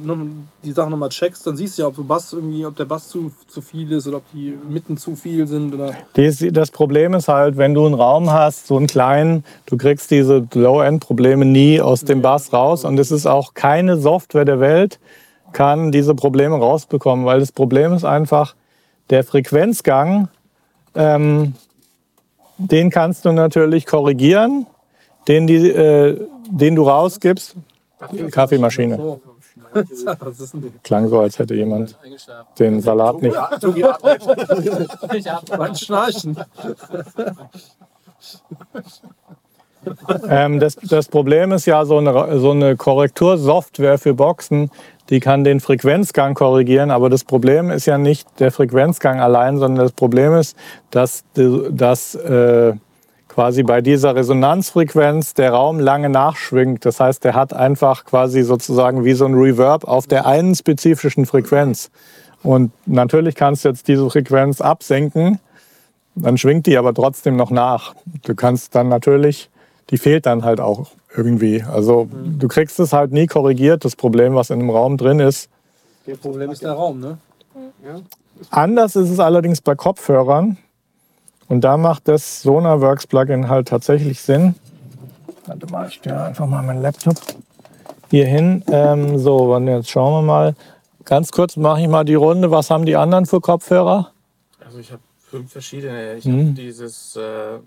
die 0.62 0.72
Sachen 0.72 0.90
nochmal 0.90 1.08
checkst, 1.08 1.46
dann 1.46 1.56
siehst 1.56 1.78
du 1.78 1.82
ja, 1.82 1.88
ob, 1.88 1.96
du 1.96 2.04
Bass 2.04 2.32
irgendwie, 2.32 2.64
ob 2.64 2.76
der 2.76 2.84
Bass 2.84 3.08
zu, 3.08 3.32
zu 3.48 3.60
viel 3.60 3.90
ist 3.92 4.06
oder 4.06 4.18
ob 4.18 4.24
die 4.32 4.56
Mitten 4.68 4.96
zu 4.96 5.16
viel 5.16 5.46
sind. 5.46 5.74
Oder 5.74 5.94
Das, 6.14 6.44
das 6.50 6.70
Problem 6.70 7.14
ist 7.14 7.28
halt, 7.28 7.56
wenn 7.56 7.74
du 7.74 7.86
einen 7.86 7.94
Raum 7.94 8.30
hast, 8.30 8.66
so 8.66 8.76
einen 8.76 8.86
kleinen, 8.86 9.44
du 9.66 9.76
kriegst 9.76 10.10
diese 10.10 10.46
Low-End-Probleme 10.52 11.44
nie 11.44 11.80
aus 11.80 12.04
dem 12.04 12.22
Bass 12.22 12.52
raus. 12.52 12.84
Und 12.84 12.98
es 12.98 13.10
ist 13.10 13.26
auch 13.26 13.54
keine 13.54 13.96
Software 13.96 14.44
der 14.44 14.60
Welt, 14.60 15.00
kann 15.52 15.90
diese 15.90 16.14
Probleme 16.14 16.56
rausbekommen, 16.56 17.24
weil 17.24 17.40
das 17.40 17.52
Problem 17.52 17.92
ist 17.92 18.04
einfach, 18.04 18.54
der 19.10 19.24
Frequenzgang, 19.24 20.28
ähm, 20.94 21.54
den 22.58 22.90
kannst 22.90 23.24
du 23.24 23.32
natürlich 23.32 23.86
korrigieren, 23.86 24.66
den, 25.28 25.46
die, 25.46 25.70
äh, 25.70 26.26
den 26.48 26.74
du 26.76 26.82
rausgibst. 26.88 27.56
Kaffeemaschine. 28.30 29.20
Klang 30.82 31.08
so, 31.08 31.20
als 31.20 31.38
hätte 31.38 31.54
jemand 31.54 31.96
den 32.58 32.80
Salat 32.80 33.22
nicht. 33.22 33.36
Beim 35.56 35.74
Schnarchen. 35.74 36.36
Ähm, 40.28 40.60
das, 40.60 40.76
das 40.76 41.08
Problem 41.08 41.52
ist 41.52 41.66
ja, 41.66 41.84
so 41.84 41.98
eine, 41.98 42.38
so 42.38 42.52
eine 42.52 42.76
Korrektursoftware 42.76 43.98
für 43.98 44.14
Boxen, 44.14 44.70
die 45.10 45.20
kann 45.20 45.44
den 45.44 45.60
Frequenzgang 45.60 46.34
korrigieren, 46.34 46.90
aber 46.90 47.10
das 47.10 47.24
Problem 47.24 47.70
ist 47.70 47.86
ja 47.86 47.98
nicht 47.98 48.28
der 48.38 48.52
Frequenzgang 48.52 49.20
allein, 49.20 49.58
sondern 49.58 49.84
das 49.84 49.92
Problem 49.92 50.34
ist, 50.34 50.56
dass, 50.90 51.24
dass 51.34 52.14
äh, 52.14 52.74
quasi 53.28 53.62
bei 53.62 53.80
dieser 53.80 54.14
Resonanzfrequenz 54.14 55.34
der 55.34 55.52
Raum 55.52 55.80
lange 55.80 56.08
nachschwingt. 56.08 56.84
Das 56.84 57.00
heißt, 57.00 57.24
der 57.24 57.34
hat 57.34 57.54
einfach 57.54 58.04
quasi 58.04 58.42
sozusagen 58.42 59.04
wie 59.04 59.14
so 59.14 59.24
ein 59.24 59.34
Reverb 59.34 59.84
auf 59.84 60.06
der 60.06 60.26
einen 60.26 60.54
spezifischen 60.54 61.24
Frequenz. 61.26 61.90
Und 62.42 62.72
natürlich 62.86 63.34
kannst 63.34 63.64
du 63.64 63.70
jetzt 63.70 63.88
diese 63.88 64.08
Frequenz 64.10 64.60
absenken, 64.60 65.38
dann 66.14 66.36
schwingt 66.36 66.66
die 66.66 66.76
aber 66.76 66.92
trotzdem 66.92 67.36
noch 67.36 67.50
nach. 67.50 67.94
Du 68.24 68.34
kannst 68.34 68.74
dann 68.74 68.88
natürlich, 68.88 69.48
die 69.90 69.96
fehlt 69.96 70.26
dann 70.26 70.44
halt 70.44 70.60
auch 70.60 70.90
irgendwie. 71.16 71.62
Also 71.62 72.08
du 72.10 72.48
kriegst 72.48 72.78
es 72.80 72.92
halt 72.92 73.12
nie 73.12 73.26
korrigiert, 73.26 73.84
das 73.84 73.96
Problem, 73.96 74.34
was 74.34 74.50
in 74.50 74.58
dem 74.60 74.70
Raum 74.70 74.96
drin 74.96 75.20
ist. 75.20 75.48
Das 76.06 76.18
Problem 76.18 76.50
ist 76.50 76.62
der 76.62 76.72
Raum, 76.72 77.00
ne? 77.00 77.18
Anders 78.50 78.96
ist 78.96 79.10
es 79.10 79.20
allerdings 79.20 79.60
bei 79.60 79.74
Kopfhörern. 79.74 80.56
Und 81.48 81.60
da 81.62 81.76
macht 81.76 82.08
das 82.08 82.42
Sonarworks 82.42 83.06
Plugin 83.06 83.48
halt 83.48 83.68
tatsächlich 83.68 84.20
Sinn. 84.20 84.54
Warte 85.46 85.66
mal, 85.66 85.86
ich 85.88 85.94
stelle 85.94 86.22
einfach 86.24 86.46
mal 86.46 86.62
meinen 86.62 86.82
Laptop 86.82 87.16
hier 88.10 88.26
hin. 88.26 88.64
Ähm, 88.70 89.18
so, 89.18 89.54
und 89.54 89.68
jetzt 89.68 89.90
schauen 89.90 90.22
wir 90.22 90.26
mal. 90.26 90.54
Ganz 91.04 91.30
kurz 91.30 91.56
mache 91.56 91.82
ich 91.82 91.88
mal 91.88 92.04
die 92.04 92.14
Runde. 92.14 92.50
Was 92.50 92.70
haben 92.70 92.86
die 92.86 92.96
anderen 92.96 93.26
für 93.26 93.40
Kopfhörer? 93.40 94.12
Also 94.64 94.78
ich 94.78 94.90
habe 94.92 95.02
fünf 95.18 95.52
verschiedene. 95.52 96.14
Ich 96.14 96.24
Mhm. 96.24 96.40
habe 96.40 96.50
dieses, 96.52 97.16
äh, 97.16 97.58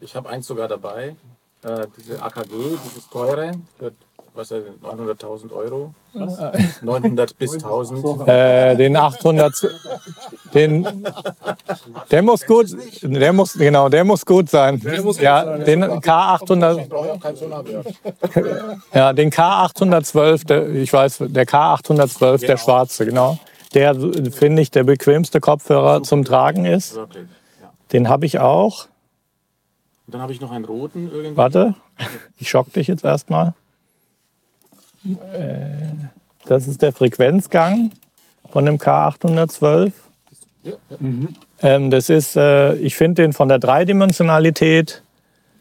ich 0.00 0.16
habe 0.16 0.28
eins 0.28 0.46
sogar 0.46 0.66
dabei. 0.66 1.14
Äh, 1.62 1.86
diese 1.96 2.22
AKG, 2.22 2.76
dieses 2.84 3.08
teure, 3.10 3.52
für 3.78 3.92
was 4.36 4.50
er 4.50 4.60
900.000 4.82 5.52
Euro. 5.52 5.94
900 6.82 7.38
bis 7.38 7.54
1000. 7.54 8.28
Äh, 8.28 8.76
den 8.76 8.96
800. 8.96 9.54
Den, 10.54 11.06
der 12.10 12.22
muss 12.22 12.46
gut. 12.46 12.66
Der 13.02 13.32
muss 13.32 13.54
genau, 13.54 13.88
der 13.88 14.04
muss 14.04 14.24
gut 14.24 14.50
sein. 14.50 14.80
ja, 15.20 15.58
den 15.58 15.84
K800. 15.84 16.80
Ich 16.82 16.88
brauche 16.88 17.12
auch 17.12 17.20
kein 17.20 17.36
Sonarwerk. 17.36 17.86
Ja, 18.94 19.12
den 19.12 19.30
K812, 19.30 20.46
der, 20.46 20.68
ich 20.68 20.92
weiß, 20.92 21.18
der 21.28 21.46
K812, 21.46 22.46
der 22.46 22.56
schwarze, 22.56 23.06
genau. 23.06 23.38
Der, 23.74 23.94
finde 24.30 24.62
ich, 24.62 24.70
der 24.70 24.84
bequemste 24.84 25.40
Kopfhörer 25.40 26.02
zum 26.02 26.24
Tragen 26.24 26.64
ist. 26.64 26.98
Den 27.92 28.08
habe 28.08 28.26
ich 28.26 28.38
auch. 28.38 28.86
Und 30.06 30.14
dann 30.14 30.22
habe 30.22 30.32
ich 30.32 30.40
noch 30.40 30.52
einen 30.52 30.64
roten 30.64 31.10
irgendwie. 31.12 31.36
Warte, 31.36 31.74
ich 32.38 32.48
schock 32.48 32.72
dich 32.72 32.86
jetzt 32.86 33.04
erstmal. 33.04 33.54
Äh, 35.04 35.66
Das 36.46 36.68
ist 36.68 36.80
der 36.82 36.92
Frequenzgang 36.92 37.90
von 38.50 38.64
dem 38.64 38.78
K812. 38.78 39.92
Ähm, 41.62 41.90
das 41.90 42.08
ist, 42.08 42.36
äh, 42.36 42.74
ich 42.76 42.96
finde 42.96 43.22
den 43.22 43.32
von 43.32 43.48
der 43.48 43.58
Dreidimensionalität, 43.58 45.02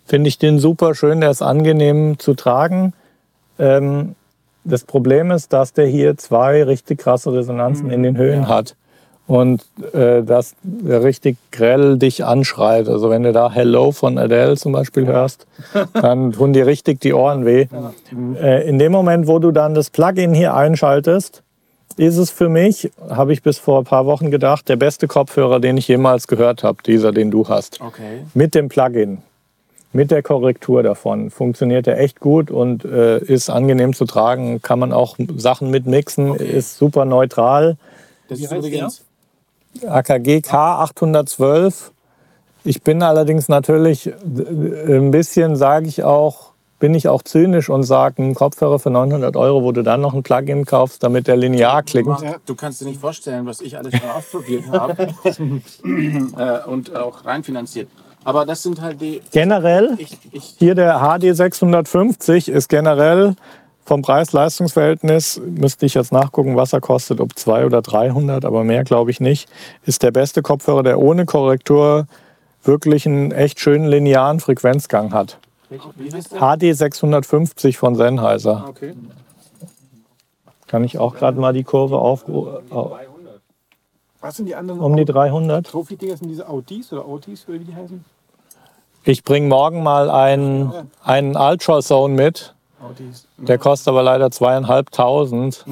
finde 0.05 0.27
ich 0.27 0.37
den 0.37 0.59
super 0.59 0.93
schön, 0.95 1.21
der 1.21 1.31
ist 1.31 1.41
angenehm 1.41 2.19
zu 2.19 2.33
tragen. 2.33 2.93
Ähm, 3.59 4.15
das 4.63 4.83
Problem 4.83 5.31
ist, 5.31 5.53
dass 5.53 5.73
der 5.73 5.87
hier 5.87 6.17
zwei 6.17 6.63
richtig 6.63 6.99
krasse 6.99 7.31
Resonanzen 7.33 7.89
in 7.91 8.03
den 8.03 8.17
Höhen 8.17 8.47
hat. 8.47 8.75
Und 9.27 9.65
äh, 9.93 10.21
dass 10.21 10.53
der 10.61 11.03
richtig 11.03 11.37
grell 11.51 11.97
dich 11.97 12.23
anschreit. 12.23 12.87
Also 12.87 13.09
wenn 13.09 13.23
du 13.23 13.33
da 13.33 13.51
Hello 13.51 13.91
von 13.91 14.19
Adele 14.19 14.55
zum 14.55 14.71
Beispiel 14.71 15.07
hörst, 15.07 15.47
dann 15.93 16.31
tun 16.31 16.53
dir 16.53 16.67
richtig 16.67 17.01
die 17.01 17.13
Ohren 17.13 17.43
weh. 17.43 17.67
Äh, 18.39 18.69
in 18.69 18.77
dem 18.77 18.91
Moment, 18.91 19.27
wo 19.27 19.39
du 19.39 19.51
dann 19.51 19.73
das 19.73 19.89
Plugin 19.89 20.35
hier 20.35 20.53
einschaltest, 20.53 21.41
ist 21.97 22.17
es 22.17 22.29
für 22.29 22.49
mich, 22.49 22.91
habe 23.09 23.33
ich 23.33 23.41
bis 23.41 23.57
vor 23.57 23.79
ein 23.79 23.85
paar 23.85 24.05
Wochen 24.05 24.29
gedacht, 24.29 24.67
der 24.69 24.75
beste 24.75 25.07
Kopfhörer, 25.07 25.59
den 25.59 25.77
ich 25.77 25.87
jemals 25.87 26.27
gehört 26.27 26.63
habe, 26.63 26.77
dieser, 26.85 27.11
den 27.11 27.31
du 27.31 27.47
hast. 27.47 27.79
Okay. 27.81 28.25
Mit 28.33 28.53
dem 28.53 28.67
Plugin, 28.67 29.19
mit 29.93 30.11
der 30.11 30.21
Korrektur 30.21 30.83
davon, 30.83 31.31
funktioniert 31.31 31.87
er 31.87 31.97
echt 31.99 32.19
gut 32.19 32.51
und 32.51 32.83
äh, 32.83 33.19
ist 33.19 33.49
angenehm 33.49 33.93
zu 33.93 34.05
tragen. 34.05 34.61
Kann 34.61 34.77
man 34.77 34.91
auch 34.91 35.17
Sachen 35.37 35.71
mitmixen, 35.71 36.35
ist 36.35 36.77
super 36.77 37.05
neutral. 37.05 37.77
Das 38.27 38.39
ist 38.39 38.51
heißt 38.51 38.67
übrigens. 38.67 39.05
AKG 39.83 40.39
K812. 40.39 41.91
Ich 42.63 42.81
bin 42.81 43.03
allerdings 43.03 43.47
natürlich 43.47 44.07
äh, 44.07 44.11
ein 44.97 45.11
bisschen, 45.11 45.55
sage 45.55 45.87
ich 45.87 46.03
auch, 46.03 46.51
bin 46.79 46.93
ich 46.93 47.07
auch 47.07 47.21
zynisch 47.23 47.69
und 47.69 47.83
sage, 47.83 48.21
ein 48.21 48.35
Kopfhörer 48.35 48.79
für 48.79 48.89
900 48.89 49.35
Euro, 49.37 49.63
wo 49.63 49.71
du 49.71 49.81
dann 49.81 50.01
noch 50.01 50.13
ein 50.13 50.23
Plugin 50.23 50.65
kaufst, 50.65 51.03
damit 51.03 51.27
der 51.27 51.37
linear 51.37 51.83
klingt. 51.83 52.19
Du 52.45 52.55
kannst 52.55 52.81
dir 52.81 52.85
nicht 52.85 52.99
vorstellen, 52.99 53.45
was 53.45 53.61
ich 53.61 53.77
alles 53.77 53.95
schon 53.95 54.09
ausprobiert 54.09 54.63
habe 54.71 55.07
äh, 56.37 56.69
und 56.69 56.95
auch 56.95 57.25
reinfinanziert. 57.25 57.87
Aber 58.23 58.45
das 58.45 58.63
sind 58.63 58.81
halt 58.81 58.99
die. 58.99 59.21
Generell, 59.31 59.95
Ich, 59.99 60.17
ich, 60.31 60.55
hier 60.57 60.73
der 60.73 60.99
HD 60.99 61.35
650 61.35 62.49
ist 62.49 62.69
generell 62.69 63.35
vom 63.85 64.01
Preis-Leistungs-Verhältnis, 64.01 65.39
müsste 65.45 65.85
ich 65.85 65.93
jetzt 65.93 66.11
nachgucken, 66.11 66.55
was 66.55 66.73
er 66.73 66.81
kostet, 66.81 67.21
ob 67.21 67.37
200 67.37 67.65
oder 67.67 67.81
300, 67.81 68.43
aber 68.43 68.63
mehr 68.63 68.83
glaube 68.83 69.11
ich 69.11 69.19
nicht, 69.19 69.47
ist 69.85 70.01
der 70.01 70.11
beste 70.11 70.41
Kopfhörer, 70.41 70.81
der 70.83 70.99
ohne 70.99 71.25
Korrektur 71.25 72.07
wirklich 72.63 73.05
einen 73.05 73.31
echt 73.31 73.59
schönen 73.59 73.85
linearen 73.85 74.39
Frequenzgang 74.39 75.13
hat. 75.13 75.37
HD 75.69 76.75
650 76.75 77.77
von 77.77 77.95
Sennheiser. 77.95 78.65
Okay. 78.67 78.93
Kann 80.67 80.83
ich 80.83 80.97
auch 80.97 81.15
gerade 81.15 81.39
mal 81.39 81.53
die 81.53 81.63
Kurve 81.63 81.99
auf, 81.99 82.25
Was 84.19 84.37
sind 84.37 84.47
die 84.47 84.55
anderen? 84.55 84.79
um 84.79 84.95
die 84.95 85.05
300? 85.05 85.69
Profi-Dinger 85.69 86.17
sind 86.17 86.29
diese 86.29 86.49
Audis 86.49 86.91
oder 86.91 87.07
oder 87.07 87.27
wie 87.27 87.59
die 87.59 87.75
heißen? 87.75 88.03
Ich 89.03 89.23
bringe 89.23 89.47
morgen 89.47 89.83
mal 89.83 90.09
einen, 90.09 90.73
einen 91.03 91.35
Ultrasound 91.37 92.15
mit. 92.15 92.54
Der 93.37 93.57
kostet 93.57 93.89
aber 93.89 94.03
leider 94.03 94.31
zweieinhalbtausend, 94.31 95.65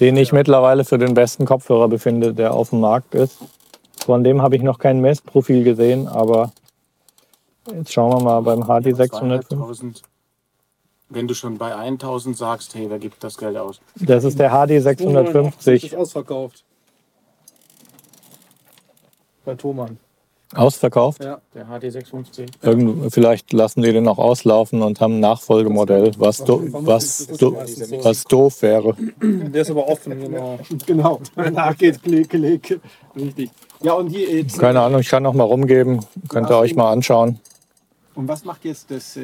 den 0.00 0.16
ich 0.16 0.32
mittlerweile 0.32 0.84
für 0.84 0.98
den 0.98 1.14
besten 1.14 1.44
Kopfhörer 1.44 1.88
befinde, 1.88 2.34
der 2.34 2.54
auf 2.54 2.70
dem 2.70 2.80
Markt 2.80 3.14
ist. 3.14 3.38
Von 4.04 4.24
dem 4.24 4.42
habe 4.42 4.56
ich 4.56 4.62
noch 4.62 4.78
kein 4.78 5.00
Messprofil 5.00 5.62
gesehen, 5.64 6.08
aber 6.08 6.52
jetzt 7.72 7.92
schauen 7.92 8.12
wir 8.12 8.22
mal 8.22 8.40
beim 8.40 8.64
HD 8.64 8.96
605. 8.96 9.48
2500. 9.48 10.02
Wenn 11.10 11.26
du 11.26 11.34
schon 11.34 11.58
bei 11.58 11.74
1000 11.74 12.36
sagst, 12.36 12.74
hey, 12.74 12.88
wer 12.88 12.98
gibt 12.98 13.22
das 13.24 13.36
Geld 13.36 13.56
aus? 13.56 13.80
Das 13.96 14.24
ist 14.24 14.38
der 14.38 14.50
HD 14.50 14.80
650. 14.80 15.84
Ist 15.84 15.96
ausverkauft. 15.96 16.64
Bei 19.44 19.54
Thomann. 19.54 19.98
Ausverkauft? 20.54 21.22
Ja. 21.22 21.40
Der 21.54 21.66
HD 21.66 21.92
650. 21.92 22.46
Irgend, 22.62 23.12
vielleicht 23.14 23.52
lassen 23.52 23.82
die 23.82 23.92
den 23.92 24.08
auch 24.08 24.18
auslaufen 24.18 24.82
und 24.82 25.00
haben 25.00 25.16
ein 25.16 25.20
Nachfolgemodell, 25.20 26.10
was, 26.18 26.42
do, 26.44 26.60
was, 26.70 27.26
do, 27.38 27.56
was 28.02 28.24
doof 28.24 28.62
wäre. 28.62 28.94
Der 29.22 29.62
ist 29.62 29.70
aber 29.70 29.88
offen, 29.88 30.20
genau. 30.20 30.58
Genau. 30.86 31.20
Danach 31.36 31.76
geht's 31.76 32.02
Klick, 32.02 32.30
Klick. 32.30 32.80
Richtig. 33.14 33.50
Ja, 33.82 33.92
und 33.94 34.08
die, 34.10 34.24
jetzt, 34.24 34.58
Keine 34.58 34.80
Ahnung, 34.80 35.00
ich 35.00 35.08
kann 35.08 35.22
noch 35.22 35.34
mal 35.34 35.44
rumgeben. 35.44 36.00
Könnt 36.28 36.50
ihr 36.50 36.56
euch 36.58 36.74
mal 36.74 36.90
anschauen. 36.90 37.38
und 38.16 38.26
was 38.28 38.44
macht 38.44 38.64
jetzt 38.64 38.90
das? 38.90 39.16
Äh, 39.16 39.22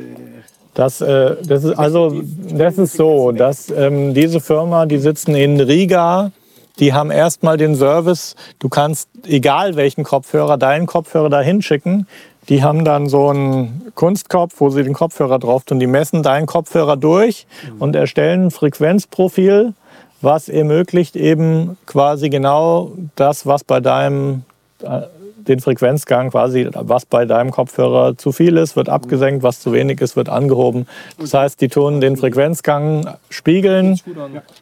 Das, 0.75 1.01
äh, 1.01 1.37
das 1.43 1.65
ist 1.65 1.79
also 1.79 2.23
das 2.53 2.77
ist 2.79 2.93
so, 2.95 3.33
dass 3.33 3.71
ähm, 3.71 4.13
diese 4.15 4.41
Firma, 4.41 4.87
die 4.87 4.99
sitzen 4.99 5.35
in 5.35 5.59
Riga, 5.61 6.33
die 6.79 6.93
haben 6.93 7.11
erstmal 7.11 7.57
den 7.57 7.75
Service, 7.75 8.37
du 8.59 8.69
kannst 8.69 9.09
egal 9.27 9.77
welchen 9.77 10.05
Kopfhörer, 10.05 10.59
deinen 10.59 10.87
Kopfhörer 10.87 11.31
da 11.31 11.41
hinschicken. 11.41 12.07
Die 12.49 12.63
haben 12.63 12.85
dann 12.85 13.09
so 13.09 13.29
einen 13.29 13.91
Kunstkopf, 13.95 14.55
wo 14.59 14.71
sie 14.71 14.85
den 14.85 14.93
Kopfhörer 14.93 15.39
drauf 15.39 15.65
tun. 15.65 15.81
Die 15.81 15.89
messen 15.89 16.23
deinen 16.23 16.47
Kopfhörer 16.47 16.97
durch 16.97 17.47
und 17.81 17.97
erstellen 17.97 18.47
ein 18.47 18.51
Frequenzprofil, 18.51 19.75
was 20.21 20.49
ermöglicht 20.49 21.17
eben 21.17 21.77
quasi 21.87 22.29
genau 22.29 22.93
das, 23.17 23.47
was 23.47 23.65
bei 23.65 23.81
deinem 23.81 24.45
äh, 24.83 25.03
den 25.49 25.61
Frequenzgang 25.61 26.31
quasi, 26.31 26.69
was 26.73 27.07
bei 27.07 27.25
deinem 27.25 27.51
Kopfhörer 27.51 28.17
zu 28.17 28.33
viel 28.33 28.57
ist, 28.57 28.77
wird 28.77 28.89
abgesenkt, 28.89 29.43
was 29.43 29.61
zu 29.61 29.73
wenig 29.73 30.01
ist, 30.01 30.17
wird 30.17 30.29
angehoben. 30.29 30.87
Das 31.19 31.35
heißt, 31.35 31.61
die 31.61 31.69
tun 31.69 32.01
den 32.01 32.17
Frequenzgang 32.17 33.17
spiegeln. 33.31 34.01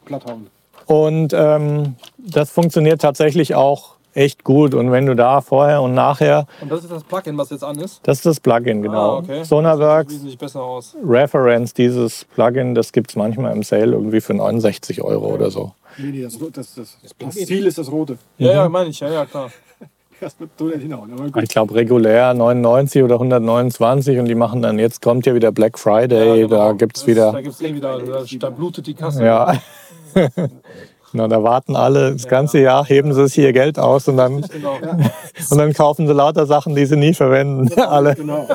Platthauen. 0.05 0.54
Und 0.87 1.33
ähm, 1.35 1.97
das 2.19 2.51
funktioniert 2.51 3.01
tatsächlich 3.01 3.55
auch 3.55 3.95
echt 4.15 4.45
gut. 4.45 4.75
Und 4.75 4.93
wenn 4.93 5.07
du 5.07 5.17
da 5.17 5.41
vorher 5.41 5.83
und 5.83 5.95
nachher, 5.95 6.47
Und 6.61 6.71
das 6.71 6.85
ist 6.85 6.93
das 6.93 7.03
Plugin, 7.05 7.37
was 7.37 7.51
jetzt 7.51 7.65
an 7.65 7.79
ist? 7.81 8.01
das 8.05 8.19
ist 8.19 8.27
das 8.27 8.41
Plugin, 8.41 8.83
genau. 8.83 9.17
Ah, 9.17 9.19
okay. 9.19 9.43
Sonarworks 9.45 10.21
Sieht 10.21 10.39
besser 10.39 10.63
aus. 10.63 10.95
Reference, 11.05 11.75
dieses 11.75 12.25
Plugin, 12.35 12.75
das 12.75 12.93
gibt 12.93 13.11
es 13.11 13.17
manchmal 13.17 13.53
im 13.55 13.63
Sale 13.63 13.93
irgendwie 13.93 14.21
für 14.21 14.35
69 14.35 15.03
Euro 15.03 15.35
oder 15.35 15.51
so. 15.51 15.73
Nee, 15.99 16.11
nee, 16.11 16.23
das, 16.23 16.39
das, 16.53 16.75
das, 16.75 16.97
das 17.19 17.35
Ziel 17.35 17.67
ist 17.67 17.79
das 17.79 17.91
Rote. 17.91 18.19
Ja, 18.39 18.53
ja, 18.53 18.69
meine 18.69 18.91
ich, 18.91 19.01
ja, 19.01 19.11
ja, 19.11 19.27
klar. 19.27 19.51
Ich 21.43 21.49
glaube 21.49 21.75
regulär 21.75 22.33
99 22.33 23.03
oder 23.03 23.15
129 23.17 24.19
und 24.21 24.25
die 24.27 24.35
machen 24.37 24.63
dann, 24.63 24.79
jetzt 24.79 25.03
kommt 25.03 25.27
ja 25.27 25.35
wieder 25.35 25.53
Black 25.53 25.79
Friday, 25.79 26.29
Ja, 26.29 26.47
genau. 26.47 26.49
da 26.69 26.73
gibt 26.73 26.97
es 26.97 27.03
Da 27.03 27.07
wieder, 27.09 27.43
gibt 27.43 27.55
es 27.55 27.61
eh 27.61 27.75
wieder, 27.75 27.99
da, 27.99 28.23
da 28.39 28.51
blutet 28.51 28.87
die 28.87 28.95
Kasse. 28.95 29.25
ja. 29.25 29.53
Na, 31.17 31.29
da 31.29 31.43
warten 31.45 31.77
alle 31.77 32.13
das 32.13 32.27
ganze 32.27 32.59
Jahr, 32.59 32.85
heben 32.87 33.15
sie 33.15 33.29
sich 33.29 33.39
ihr 33.39 33.53
Geld 33.53 33.79
aus 33.79 34.09
und 34.09 34.17
dann, 34.17 34.41
Genau. 34.53 34.77
und 35.51 35.59
dann 35.59 35.73
kaufen 35.73 36.09
sie 36.09 36.13
lauter 36.13 36.45
Sachen, 36.47 36.75
die 36.75 36.87
sie 36.87 36.97
nie 36.97 37.15
verwenden. 37.15 37.73
Alle, 37.81 38.17
Genau. 38.17 38.49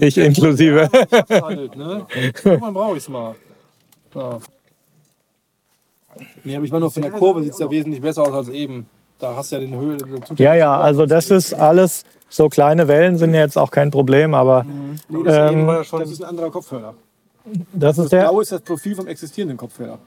ich 0.00 0.18
inklusive. 0.18 0.88
halt, 1.30 1.76
ne? 1.76 2.06
Irgendwann 2.44 2.74
brauche 2.74 2.92
ich 2.98 3.04
es 3.04 3.08
mal. 3.08 3.34
Ja. 4.14 4.38
Nee, 6.44 6.56
aber 6.56 6.64
ich 6.66 6.72
meine, 6.72 6.90
von 6.90 7.02
der 7.02 7.10
Kurve 7.10 7.42
sieht 7.42 7.52
es 7.54 7.58
ja 7.58 7.70
wesentlich 7.70 8.02
besser 8.02 8.22
aus 8.22 8.32
als 8.32 8.48
eben. 8.50 8.86
Da 9.18 9.34
hast 9.34 9.50
du 9.52 9.56
ja 9.56 9.60
den 9.62 9.74
Höhe. 9.74 9.96
Ja, 10.36 10.54
ja, 10.54 10.78
also 10.78 11.06
das 11.06 11.30
ist 11.30 11.54
alles, 11.54 12.04
so 12.28 12.48
kleine 12.48 12.86
Wellen 12.86 13.16
sind 13.16 13.32
ja 13.32 13.40
jetzt 13.40 13.56
auch 13.56 13.70
kein 13.70 13.90
Problem, 13.90 14.34
aber 14.34 14.66
Nee, 15.08 15.22
das, 15.24 15.52
Ähm, 15.52 15.66
ja 15.66 15.82
das 15.82 16.10
ist 16.10 16.22
ein 16.22 16.28
anderer 16.28 16.50
Kopfhörer. 16.50 16.94
das 17.72 17.96
Das 17.96 17.98
ist 17.98 18.12
der, 18.12 18.22
Blaue 18.24 18.42
ist 18.42 18.52
das 18.52 18.60
Profil 18.60 18.94
vom 18.94 19.06
existierenden 19.06 19.56
Kopfhörer. 19.56 19.98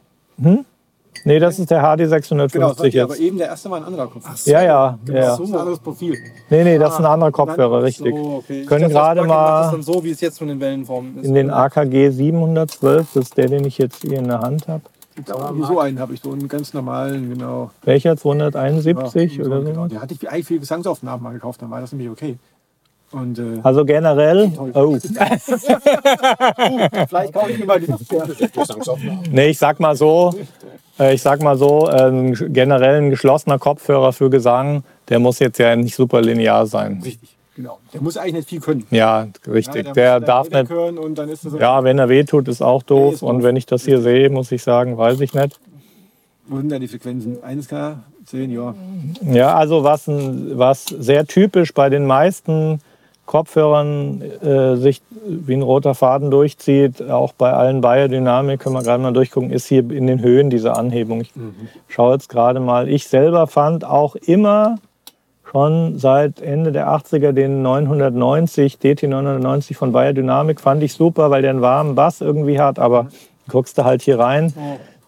Nee, 1.25 1.39
das 1.39 1.59
ist 1.59 1.69
der 1.71 1.79
HD 1.81 1.97
Genau, 1.99 2.09
das 2.09 2.09
650 2.09 2.95
war, 2.95 3.03
aber 3.03 3.13
jetzt. 3.15 3.21
eben 3.21 3.37
der 3.37 3.47
erste 3.47 3.69
war 3.69 3.77
ein 3.77 3.83
anderer 3.83 4.07
Kopfhörer. 4.07 4.35
Ja, 4.45 4.61
ja, 4.61 4.99
ja, 5.07 5.13
ja. 5.13 5.21
Das 5.21 5.39
ist 5.39 5.49
ein 5.53 5.59
anderes 5.59 5.79
Profil. 5.79 6.17
Nee, 6.49 6.63
nee, 6.63 6.77
das 6.77 6.93
ist 6.93 6.99
ein 6.99 7.05
anderer 7.05 7.31
Kopfhörer, 7.31 7.75
Dann- 7.77 7.83
richtig. 7.85 8.15
So, 8.15 8.35
okay. 8.37 8.65
Können 8.65 8.89
gerade 8.89 9.21
macht 9.21 9.29
das 9.29 9.65
mal 9.65 9.71
dann 9.71 9.83
so, 9.83 10.03
wie 10.03 10.11
es 10.11 10.21
jetzt 10.21 10.37
von 10.39 10.47
den 10.47 10.59
Wellenformen 10.59 11.17
ist. 11.19 11.25
in 11.25 11.33
den 11.33 11.49
AKG 11.49 12.09
712, 12.11 13.07
das 13.13 13.23
ist 13.23 13.37
der, 13.37 13.47
den 13.47 13.65
ich 13.65 13.77
jetzt 13.77 14.01
hier 14.01 14.19
in 14.19 14.27
der 14.27 14.39
Hand 14.41 14.67
habe. 14.67 14.81
So 15.67 15.79
einen 15.79 15.99
habe 15.99 16.13
ich, 16.13 16.21
so 16.21 16.31
einen 16.31 16.47
ganz 16.47 16.73
normalen, 16.75 17.29
genau. 17.29 17.71
Welcher? 17.83 18.15
271 18.15 19.37
Ja, 19.37 19.45
oder 19.45 19.61
genau. 19.61 19.83
so? 19.83 19.87
Der 19.89 20.01
hatte 20.01 20.13
ich 20.13 20.29
eigentlich 20.29 20.45
für 20.45 20.59
Gesangsaufnahmen 20.59 21.23
mal 21.23 21.33
gekauft, 21.33 21.61
dann 21.61 21.71
war 21.71 21.81
das 21.81 21.91
nämlich 21.91 22.09
okay. 22.09 22.37
Und 23.11 23.39
äh, 23.39 23.59
Also 23.63 23.85
generell, 23.85 24.51
oh, 24.73 24.97
vielleicht 27.07 27.33
kaufe 27.33 27.51
ich 27.51 27.59
mir 27.59 27.65
mal 27.65 27.79
die 27.79 27.87
nee, 29.31 29.47
ich 29.47 29.57
sag 29.57 29.79
mal 29.79 29.95
so, 29.95 30.35
äh, 30.99 31.13
ich 31.13 31.21
sag 31.21 31.41
mal 31.41 31.57
so, 31.57 31.89
äh, 31.89 32.33
generell 32.49 33.01
ein 33.01 33.09
geschlossener 33.09 33.59
Kopfhörer 33.59 34.11
für 34.11 34.29
Gesang, 34.29 34.83
der 35.07 35.19
muss 35.19 35.39
jetzt 35.39 35.57
ja 35.57 35.75
nicht 35.75 35.95
super 35.95 36.21
linear 36.21 36.65
sein. 36.65 37.01
Richtig, 37.03 37.37
genau. 37.55 37.79
Der 37.93 38.01
muss 38.01 38.17
eigentlich 38.17 38.33
nicht 38.33 38.49
viel 38.49 38.59
können. 38.59 38.85
Ja, 38.91 39.23
Ja, 39.23 39.27
richtig. 39.53 39.85
muss 39.85 39.93
Der 39.93 40.19
dann 40.19 40.27
darf 40.27 40.49
nicht, 40.49 40.69
ja, 41.59 41.83
wenn 41.85 41.99
er 41.99 42.09
wehtut, 42.09 42.49
ist 42.49 42.61
auch 42.61 42.83
doof. 42.83 43.13
ist 43.15 43.23
Und 43.23 43.41
wenn 43.41 43.55
ich 43.55 43.65
das 43.65 43.85
hier 43.85 44.01
sehe, 44.01 44.29
muss 44.29 44.51
ich 44.51 44.63
sagen, 44.63 44.97
weiß 44.97 45.21
ich 45.21 45.33
nicht. 45.33 45.57
Wo 46.47 46.57
sind 46.57 46.69
denn 46.69 46.81
die 46.81 46.87
Frequenzen? 46.89 47.37
1K, 47.37 47.95
10, 48.25 48.51
ja. 48.51 48.73
Ja, 49.21 49.55
also 49.55 49.83
was, 49.85 50.03
was 50.07 50.85
sehr 50.85 51.25
typisch 51.25 51.73
bei 51.73 51.89
den 51.89 52.05
meisten 52.05 52.81
Kopfhörern 53.27 54.21
äh, 54.21 54.75
sich 54.77 55.01
wie 55.27 55.53
ein 55.53 55.61
roter 55.61 55.93
Faden 55.93 56.31
durchzieht, 56.31 57.07
auch 57.07 57.33
bei 57.33 57.53
allen 57.53 57.81
Biodynamik, 57.81 58.61
können 58.61 58.73
wir 58.73 58.81
gerade 58.81 59.03
mal 59.03 59.13
durchgucken, 59.13 59.51
ist 59.51 59.67
hier 59.67 59.79
in 59.91 60.07
den 60.07 60.21
Höhen 60.21 60.49
diese 60.49 60.75
Anhebung. 60.75 61.21
Ich 61.21 61.31
schaue 61.87 62.13
jetzt 62.13 62.29
gerade 62.29 62.59
mal. 62.59 62.87
Ich 62.89 63.07
selber 63.07 63.45
fand 63.45 63.85
auch 63.85 64.15
immer 64.15 64.77
schon 65.51 65.97
seit 65.97 66.41
Ende 66.41 66.71
der 66.71 66.87
80er 66.89 67.31
den 67.33 67.61
990, 67.61 68.79
DT 68.79 69.03
990 69.03 69.77
von 69.77 69.91
Biodynamik, 69.91 70.59
fand 70.59 70.81
ich 70.83 70.93
super, 70.93 71.29
weil 71.29 71.41
der 71.41 71.51
einen 71.51 71.61
warmen 71.61 71.95
Bass 71.95 72.21
irgendwie 72.21 72.59
hat, 72.59 72.79
aber 72.79 73.07
guckst 73.49 73.77
du 73.77 73.83
halt 73.83 74.01
hier 74.01 74.19
rein. 74.19 74.53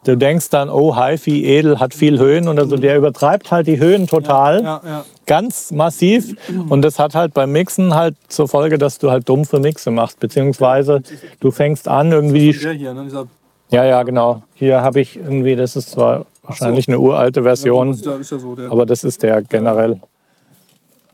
Du 0.05 0.15
denkst 0.15 0.49
dann, 0.49 0.69
oh, 0.69 0.95
HiFi 0.95 1.45
edel 1.45 1.79
hat 1.79 1.93
viel 1.93 2.19
Höhen 2.19 2.47
und 2.47 2.57
also 2.57 2.77
der 2.77 2.97
übertreibt 2.97 3.51
halt 3.51 3.67
die 3.67 3.79
Höhen 3.79 4.07
total 4.07 4.63
Ja, 4.63 4.81
ja. 4.85 5.05
ganz 5.25 5.71
massiv 5.71 6.35
und 6.69 6.83
das 6.83 6.99
hat 6.99 7.15
halt 7.15 7.33
beim 7.33 7.51
Mixen 7.51 7.93
halt 7.93 8.15
zur 8.29 8.47
Folge, 8.47 8.77
dass 8.77 8.97
du 8.97 9.11
halt 9.11 9.27
dumpfe 9.27 9.59
Mixe 9.59 9.91
machst, 9.91 10.19
beziehungsweise 10.19 11.01
du 11.41 11.51
fängst 11.51 11.87
an 11.87 12.11
irgendwie 12.11 12.53
die, 12.53 12.77
hier, 12.77 12.93
ne? 12.93 13.27
Ja 13.71 13.83
ja 13.83 14.03
genau, 14.03 14.41
hier 14.55 14.81
habe 14.81 15.01
ich 15.01 15.17
irgendwie, 15.17 15.55
das 15.55 15.75
ist 15.75 15.91
zwar 15.91 16.25
wahrscheinlich 16.43 16.87
eine 16.87 16.99
uralte 16.99 17.43
Version, 17.43 17.93
ja, 17.93 18.17
ja 18.17 18.71
aber 18.71 18.85
das 18.85 19.03
ist 19.03 19.21
der 19.21 19.41
generell. 19.41 19.99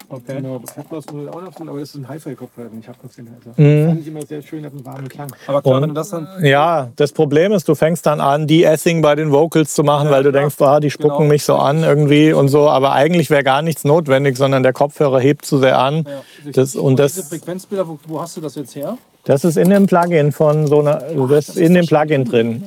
Okay. 0.07 0.35
Genau, 0.37 0.59
das 0.59 0.77
hat 0.77 0.91
man 0.91 1.29
auch 1.29 1.41
noch 1.41 1.53
tun, 1.55 1.67
aber 1.69 1.79
das 1.79 1.89
ist 1.89 1.95
ein 1.95 2.07
Hi-Fi-Kopfhörer, 2.07 2.69
ich 2.79 2.87
habe 2.87 2.97
das 3.01 3.15
den 3.15 3.27
also. 3.27 3.49
Mhm. 3.61 3.77
Das 3.79 3.87
fand 3.89 4.01
ich 4.01 4.07
immer 4.07 4.25
sehr 4.25 4.41
schön, 4.41 4.65
hat 4.65 4.71
einen 4.73 4.85
warmen 4.85 5.09
Klang. 5.09 5.27
Aber 5.47 5.61
klar, 5.61 5.75
Und- 5.75 5.81
wenn 5.81 5.89
du 5.89 5.95
das 5.95 6.09
dann. 6.09 6.27
Ja, 6.43 6.89
das 6.95 7.11
Problem 7.11 7.51
ist, 7.53 7.67
du 7.67 7.75
fängst 7.75 8.05
dann 8.05 8.21
an, 8.21 8.47
De-Essing 8.47 9.01
bei 9.01 9.15
den 9.15 9.31
Vocals 9.31 9.73
zu 9.73 9.83
machen, 9.83 10.09
weil 10.09 10.23
du 10.23 10.29
klar. 10.31 10.41
denkst, 10.43 10.61
ah, 10.61 10.79
die 10.79 10.91
spucken 10.91 11.17
Genau. 11.17 11.29
mich 11.29 11.43
so 11.43 11.55
an 11.55 11.83
irgendwie 11.83 12.33
und 12.33 12.49
so, 12.49 12.69
aber 12.69 12.91
eigentlich 12.93 13.29
wäre 13.29 13.43
gar 13.43 13.61
nichts 13.61 13.83
notwendig, 13.83 14.37
sondern 14.37 14.63
der 14.63 14.73
Kopfhörer 14.73 15.19
hebt 15.19 15.45
zu 15.45 15.57
sehr 15.57 15.79
an. 15.79 16.05
Ja. 16.45 16.51
Das, 16.51 16.75
und 16.75 16.99
Diese 16.99 17.21
das, 17.21 17.29
Frequenzbilder, 17.29 17.87
wo, 17.87 17.97
wo 18.07 18.21
hast 18.21 18.37
du 18.37 18.41
das 18.41 18.55
jetzt 18.55 18.75
her? 18.75 18.97
Das 19.23 19.43
ist 19.43 19.57
in 19.57 19.71
dem 19.71 19.87
Plugin 19.87 20.31
von 20.31 20.67
so 20.67 20.81
einer, 20.81 21.01
das 21.29 21.49
ist 21.49 21.57
in 21.57 21.73
dem 21.73 21.87
Plugin 21.87 22.25
drin. 22.25 22.63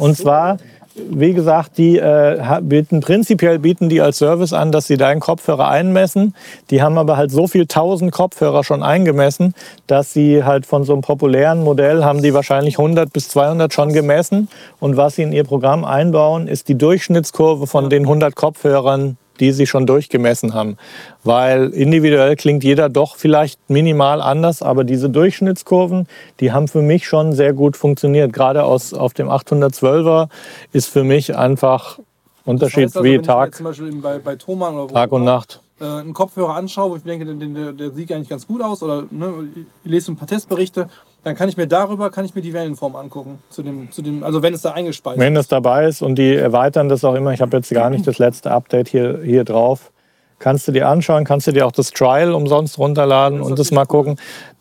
Und 0.00 0.16
zwar, 0.16 0.56
wie 0.94 1.32
gesagt, 1.32 1.78
die 1.78 1.98
äh, 1.98 2.60
bieten 2.62 3.00
prinzipiell 3.00 3.58
bieten 3.58 3.88
die 3.88 4.00
als 4.00 4.18
Service 4.18 4.52
an, 4.52 4.72
dass 4.72 4.86
sie 4.86 4.96
deinen 4.96 5.20
Kopfhörer 5.20 5.68
einmessen. 5.68 6.34
Die 6.70 6.82
haben 6.82 6.98
aber 6.98 7.16
halt 7.16 7.30
so 7.30 7.46
viel 7.46 7.66
tausend 7.66 8.12
Kopfhörer 8.12 8.62
schon 8.64 8.82
eingemessen, 8.82 9.54
dass 9.86 10.12
sie 10.12 10.44
halt 10.44 10.66
von 10.66 10.84
so 10.84 10.92
einem 10.92 11.02
populären 11.02 11.62
Modell 11.62 12.04
haben 12.04 12.22
die 12.22 12.34
wahrscheinlich 12.34 12.78
100 12.78 13.12
bis 13.12 13.28
200 13.28 13.72
schon 13.72 13.92
gemessen. 13.92 14.48
Und 14.80 14.96
was 14.96 15.16
sie 15.16 15.22
in 15.22 15.32
ihr 15.32 15.44
Programm 15.44 15.84
einbauen, 15.84 16.48
ist 16.48 16.68
die 16.68 16.76
Durchschnittskurve 16.76 17.66
von 17.66 17.88
den 17.88 18.02
100 18.02 18.34
Kopfhörern, 18.34 19.16
die 19.40 19.52
sie 19.52 19.66
schon 19.66 19.86
durchgemessen 19.86 20.54
haben. 20.54 20.76
Weil 21.24 21.68
individuell 21.70 22.36
klingt 22.36 22.64
jeder 22.64 22.88
doch 22.88 23.16
vielleicht 23.16 23.58
minimal 23.68 24.20
anders, 24.20 24.62
aber 24.62 24.84
diese 24.84 25.10
Durchschnittskurven, 25.10 26.06
die 26.40 26.52
haben 26.52 26.68
für 26.68 26.82
mich 26.82 27.06
schon 27.06 27.32
sehr 27.32 27.52
gut 27.52 27.76
funktioniert. 27.76 28.32
Gerade 28.32 28.64
aus, 28.64 28.94
auf 28.94 29.14
dem 29.14 29.28
812er 29.28 30.28
ist 30.72 30.88
für 30.88 31.04
mich 31.04 31.36
einfach 31.36 31.98
Unterschied 32.44 32.84
Das 32.84 32.96
heißt 32.96 32.96
also, 32.98 33.04
wie 33.08 33.18
Tag, 33.18 33.54
zum 33.54 33.64
Beispiel 33.64 33.92
bei, 33.96 34.18
bei 34.18 34.36
Thomann 34.36 34.74
oder 34.74 34.92
Tag 34.92 35.12
und 35.12 35.24
Nacht. 35.24 35.60
äh, 35.80 35.84
einen 35.84 36.12
Kopfhörer 36.12 36.56
anschaue, 36.56 36.90
wo 36.90 36.96
ich 36.96 37.04
mir 37.04 37.16
denke, 37.16 37.36
der, 37.36 37.48
der, 37.48 37.72
der 37.72 37.90
sieht 37.92 38.12
eigentlich 38.12 38.28
ganz 38.28 38.46
gut 38.46 38.62
aus, 38.62 38.82
oder 38.82 39.04
ne, 39.10 39.48
ich 39.54 39.90
lese 39.90 40.12
ein 40.12 40.16
paar 40.16 40.28
Testberichte, 40.28 40.88
dann 41.24 41.36
kann 41.36 41.48
ich 41.48 41.56
mir 41.56 41.66
darüber 41.66 42.10
kann 42.10 42.24
ich 42.24 42.34
mir 42.34 42.42
die 42.42 42.52
Wellenform 42.52 42.96
angucken. 42.96 43.38
Zu 43.50 43.62
dem, 43.62 43.90
zu 43.92 44.02
dem, 44.02 44.24
also 44.24 44.42
wenn 44.42 44.54
es 44.54 44.62
da 44.62 44.72
eingespeist 44.72 45.18
Wenn 45.18 45.34
ist. 45.34 45.40
es 45.42 45.48
dabei 45.48 45.86
ist 45.86 46.02
und 46.02 46.16
die 46.16 46.34
erweitern 46.34 46.88
das 46.88 47.04
auch 47.04 47.14
immer, 47.14 47.32
ich 47.32 47.40
habe 47.40 47.56
jetzt 47.56 47.70
gar 47.70 47.90
nicht 47.90 48.06
das 48.06 48.18
letzte 48.18 48.50
Update 48.50 48.88
hier, 48.88 49.20
hier 49.22 49.44
drauf, 49.44 49.92
kannst 50.38 50.66
du 50.66 50.72
dir 50.72 50.88
anschauen, 50.88 51.24
kannst 51.24 51.46
du 51.46 51.52
dir 51.52 51.66
auch 51.66 51.72
das 51.72 51.90
Trial 51.90 52.32
umsonst 52.32 52.78
runterladen 52.78 53.40
und 53.40 53.58
das 53.58 53.70
mal 53.70 53.86
gucken. 53.86 54.18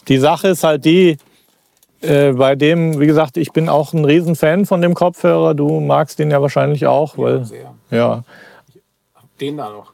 Die 0.08 0.17
Sache 0.17 0.50
ist 0.50 0.63
halt 0.63 0.86
die, 0.86 1.17
äh, 2.02 2.34
bei 2.34 2.56
dem, 2.56 3.00
wie 3.00 3.08
gesagt, 3.08 3.38
ich 3.38 3.52
bin 3.52 3.67
auch 3.69 3.93
ein 3.93 4.06
Riesenfan 4.06 4.65
von 4.65 4.82
dem 4.82 4.93
Kopfhörer, 4.93 5.56
du 5.56 5.80
magst 5.80 6.19
den 6.19 6.30
ja 6.32 6.41
wahrscheinlich 6.41 6.86
auch, 6.86 7.17
weil, 7.17 7.45
Sehr. 7.45 7.74
ja, 7.89 8.24
Den 9.39 9.58
da 9.58 9.69
noch. 9.69 9.93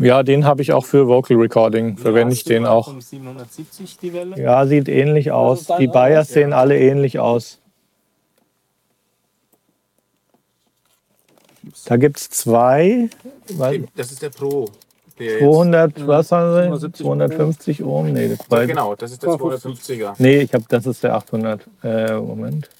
Ja, 0.00 0.22
den 0.22 0.46
habe 0.46 0.62
ich 0.62 0.72
auch 0.72 0.86
für 0.86 1.08
Vocal 1.08 1.36
Recording. 1.36 1.98
Verwende 1.98 2.32
ich 2.32 2.44
den 2.44 2.64
auch. 2.64 2.86
Vom 2.86 3.02
770 3.02 3.98
die 3.98 4.12
Welle. 4.14 4.40
Ja, 4.40 4.66
sieht 4.66 4.88
ähnlich 4.88 5.30
aus. 5.30 5.66
Die 5.78 5.88
auch? 5.88 5.92
Bayers 5.92 6.28
sehen 6.28 6.54
alle 6.54 6.78
ähnlich 6.78 7.18
aus. 7.18 7.58
Da 11.84 11.98
gibt 11.98 12.16
es 12.16 12.30
zwei. 12.30 13.10
Das 13.94 14.10
ist 14.10 14.22
der 14.22 14.30
Pro. 14.30 14.70
Der 15.18 15.32
jetzt, 15.32 15.40
200, 15.42 16.06
was 16.06 16.32
haben 16.32 16.54
sie? 16.54 16.92
270 16.92 17.04
250 17.04 17.84
Ohm? 17.84 18.12
Nee, 18.14 18.28
das 18.28 18.50
war, 18.50 18.66
genau, 18.66 18.94
das 18.94 19.12
ist 19.12 19.22
der 19.22 19.28
250er. 19.28 20.14
nee 20.16 20.40
ich 20.40 20.54
habe, 20.54 20.64
das 20.66 20.86
ist 20.86 21.04
der 21.04 21.14
800. 21.14 21.60
Äh, 21.84 22.14
Moment. 22.14 22.70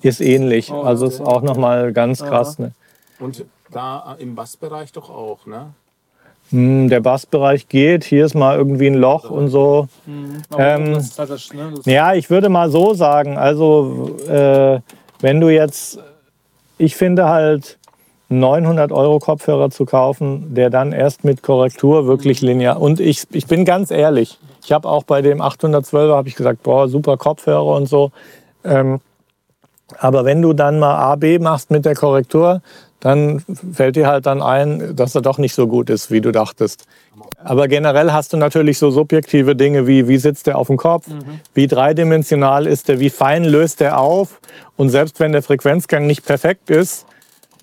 Ist 0.00 0.20
ähnlich. 0.20 0.70
Oh, 0.70 0.82
also 0.82 1.06
ist 1.06 1.20
auch 1.20 1.42
nochmal 1.42 1.92
ganz 1.92 2.20
krass. 2.20 2.60
Ne? 2.60 2.70
Und 3.18 3.44
da 3.72 4.16
im 4.18 4.34
Bassbereich 4.34 4.92
doch 4.92 5.10
auch, 5.10 5.46
ne? 5.46 5.72
Hm, 6.50 6.88
der 6.88 7.00
Bassbereich 7.00 7.68
geht. 7.68 8.04
Hier 8.04 8.26
ist 8.26 8.34
mal 8.34 8.56
irgendwie 8.56 8.88
ein 8.88 8.94
Loch 8.94 9.30
und 9.30 9.48
so. 9.48 9.88
Aber 10.50 10.76
Ähm, 10.76 10.92
ne, 10.92 11.00
Ja, 11.84 12.14
ich 12.14 12.30
würde 12.30 12.48
mal 12.48 12.70
so 12.70 12.94
sagen, 12.94 13.38
also 13.38 14.16
äh, 14.28 14.80
wenn 15.20 15.40
du 15.40 15.48
jetzt, 15.48 15.98
ich 16.78 16.94
finde 16.96 17.28
halt 17.28 17.78
900 18.28 18.92
Euro 18.92 19.18
Kopfhörer 19.18 19.70
zu 19.70 19.84
kaufen, 19.84 20.54
der 20.54 20.70
dann 20.70 20.92
erst 20.92 21.24
mit 21.24 21.42
Korrektur 21.42 22.06
wirklich 22.06 22.40
linear, 22.40 22.80
und 22.80 23.00
ich, 23.00 23.24
ich 23.30 23.46
bin 23.46 23.64
ganz 23.64 23.90
ehrlich, 23.90 24.38
ich 24.64 24.72
habe 24.72 24.88
auch 24.88 25.04
bei 25.04 25.22
dem 25.22 25.40
812er 25.40 26.14
habe 26.14 26.28
ich 26.28 26.34
gesagt, 26.34 26.62
boah, 26.62 26.88
super 26.88 27.16
Kopfhörer 27.16 27.76
und 27.76 27.86
so, 27.86 28.10
ähm, 28.64 29.00
aber 29.98 30.24
wenn 30.24 30.40
du 30.40 30.54
dann 30.54 30.78
mal 30.78 30.96
A, 30.96 31.16
B 31.16 31.38
machst 31.38 31.70
mit 31.70 31.84
der 31.84 31.94
Korrektur, 31.94 32.62
dann 33.02 33.42
fällt 33.72 33.96
dir 33.96 34.06
halt 34.06 34.26
dann 34.26 34.40
ein, 34.40 34.94
dass 34.94 35.16
er 35.16 35.22
doch 35.22 35.36
nicht 35.36 35.54
so 35.54 35.66
gut 35.66 35.90
ist, 35.90 36.12
wie 36.12 36.20
du 36.20 36.30
dachtest. 36.30 36.84
Aber 37.42 37.66
generell 37.66 38.12
hast 38.12 38.32
du 38.32 38.36
natürlich 38.36 38.78
so 38.78 38.92
subjektive 38.92 39.56
Dinge 39.56 39.88
wie, 39.88 40.06
wie 40.06 40.18
sitzt 40.18 40.46
der 40.46 40.56
auf 40.56 40.68
dem 40.68 40.76
Kopf, 40.76 41.06
wie 41.52 41.66
dreidimensional 41.66 42.64
ist 42.68 42.86
der, 42.86 43.00
wie 43.00 43.10
fein 43.10 43.42
löst 43.42 43.80
der 43.80 43.98
auf. 43.98 44.40
Und 44.76 44.90
selbst 44.90 45.18
wenn 45.18 45.32
der 45.32 45.42
Frequenzgang 45.42 46.06
nicht 46.06 46.24
perfekt 46.24 46.70
ist, 46.70 47.04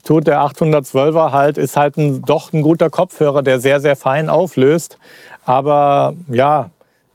tut 0.03 0.27
der 0.27 0.41
812er 0.41 1.31
halt, 1.31 1.57
ist 1.57 1.77
halt 1.77 1.95
ein, 1.95 2.21
doch 2.21 2.51
ein 2.51 2.61
guter 2.61 2.89
Kopfhörer, 2.89 3.41
der 3.41 3.61
sehr, 3.61 3.79
sehr 3.79 3.95
fein 3.95 4.27
auflöst. 4.27 4.97
Aber 5.45 6.15
ja, 6.27 6.69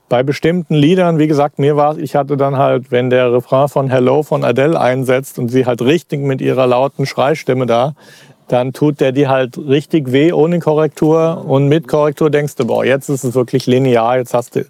bei 0.07 0.23
bestimmten 0.23 0.75
Liedern, 0.75 1.17
wie 1.17 1.27
gesagt, 1.27 1.59
mir 1.59 1.75
war, 1.75 1.97
ich 1.97 2.15
hatte 2.15 2.37
dann 2.37 2.57
halt, 2.57 2.91
wenn 2.91 3.09
der 3.09 3.33
Refrain 3.33 3.67
von 3.67 3.89
Hello 3.89 4.23
von 4.23 4.43
Adele 4.43 4.79
einsetzt 4.79 5.39
und 5.39 5.49
sie 5.49 5.65
halt 5.65 5.81
richtig 5.81 6.21
mit 6.21 6.41
ihrer 6.41 6.67
lauten 6.67 7.05
Schreistimme 7.05 7.65
da, 7.65 7.95
dann 8.47 8.73
tut 8.73 9.01
der 9.01 9.11
die 9.11 9.27
halt 9.27 9.57
richtig 9.57 10.11
weh 10.11 10.31
ohne 10.31 10.59
Korrektur 10.59 11.43
und 11.47 11.67
mit 11.67 11.87
Korrektur 11.87 12.29
denkst 12.29 12.55
du, 12.55 12.67
boah, 12.67 12.85
jetzt 12.85 13.09
ist 13.09 13.23
es 13.23 13.33
wirklich 13.33 13.65
linear, 13.65 14.17
jetzt 14.17 14.33
hast 14.35 14.55
du 14.55 14.65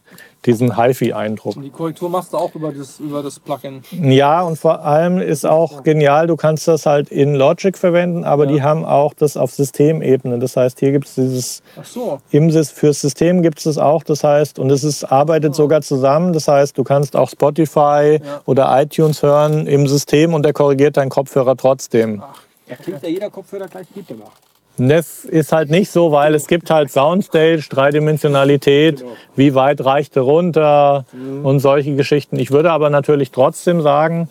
diesen 0.45 0.77
HiFi-Eindruck. 0.77 1.55
Die 1.61 1.69
Korrektur 1.69 2.09
machst 2.09 2.33
du 2.33 2.37
auch 2.37 2.53
über 2.55 2.71
das, 2.71 2.99
über 2.99 3.23
das 3.23 3.39
Plugin. 3.39 3.81
Ja, 3.91 4.41
und 4.41 4.57
vor 4.57 4.83
allem 4.83 5.19
ist 5.19 5.45
auch 5.45 5.83
genial, 5.83 6.27
du 6.27 6.35
kannst 6.35 6.67
das 6.67 6.85
halt 6.85 7.09
in 7.09 7.35
Logic 7.35 7.77
verwenden, 7.77 8.23
aber 8.23 8.45
die 8.45 8.61
haben 8.61 8.85
auch 8.85 9.13
das 9.13 9.37
auf 9.37 9.51
Systemebene. 9.51 10.39
Das 10.39 10.55
heißt, 10.55 10.79
hier 10.79 10.91
gibt 10.91 11.05
es 11.07 11.15
dieses 11.15 11.63
Ach 11.79 11.85
so. 11.85 12.19
im 12.31 12.51
fürs 12.51 13.01
System 13.01 13.41
gibt 13.41 13.57
es 13.59 13.65
das 13.65 13.77
auch, 13.77 14.03
das 14.03 14.23
heißt, 14.23 14.59
und 14.59 14.69
es 14.71 14.83
ist, 14.83 15.03
arbeitet 15.03 15.55
sogar 15.55 15.81
zusammen, 15.81 16.31
das 16.33 16.47
heißt, 16.47 16.77
du 16.77 16.83
kannst 16.83 17.15
auch 17.15 17.29
Spotify 17.29 18.19
Ja. 18.23 18.41
oder 18.45 18.81
iTunes 18.81 19.23
hören 19.23 19.67
im 19.67 19.87
System 19.87 20.33
und 20.33 20.43
der 20.43 20.53
korrigiert 20.53 20.97
deinen 20.97 21.09
Kopfhörer 21.09 21.57
trotzdem. 21.57 22.21
Da 22.67 22.75
klingt 22.75 23.03
ja 23.03 23.09
jeder 23.09 23.29
Kopfhörer 23.29 23.67
gleich 23.67 23.87
gut 23.93 24.05
danach. 24.07 24.31
Das 24.77 25.23
ist 25.23 25.51
halt 25.51 25.69
nicht 25.69 25.89
so, 25.89 26.11
weil 26.11 26.35
es 26.35 26.47
gibt 26.47 26.69
halt 26.69 26.91
Soundstage, 26.91 27.63
Dreidimensionalität, 27.69 29.05
wie 29.35 29.55
weit 29.55 29.83
reicht 29.85 30.15
er 30.17 30.23
runter 30.23 31.05
und 31.43 31.59
solche 31.59 31.95
Geschichten. 31.95 32.37
Ich 32.37 32.51
würde 32.51 32.71
aber 32.71 32.89
natürlich 32.89 33.31
trotzdem 33.31 33.81
sagen, 33.81 34.29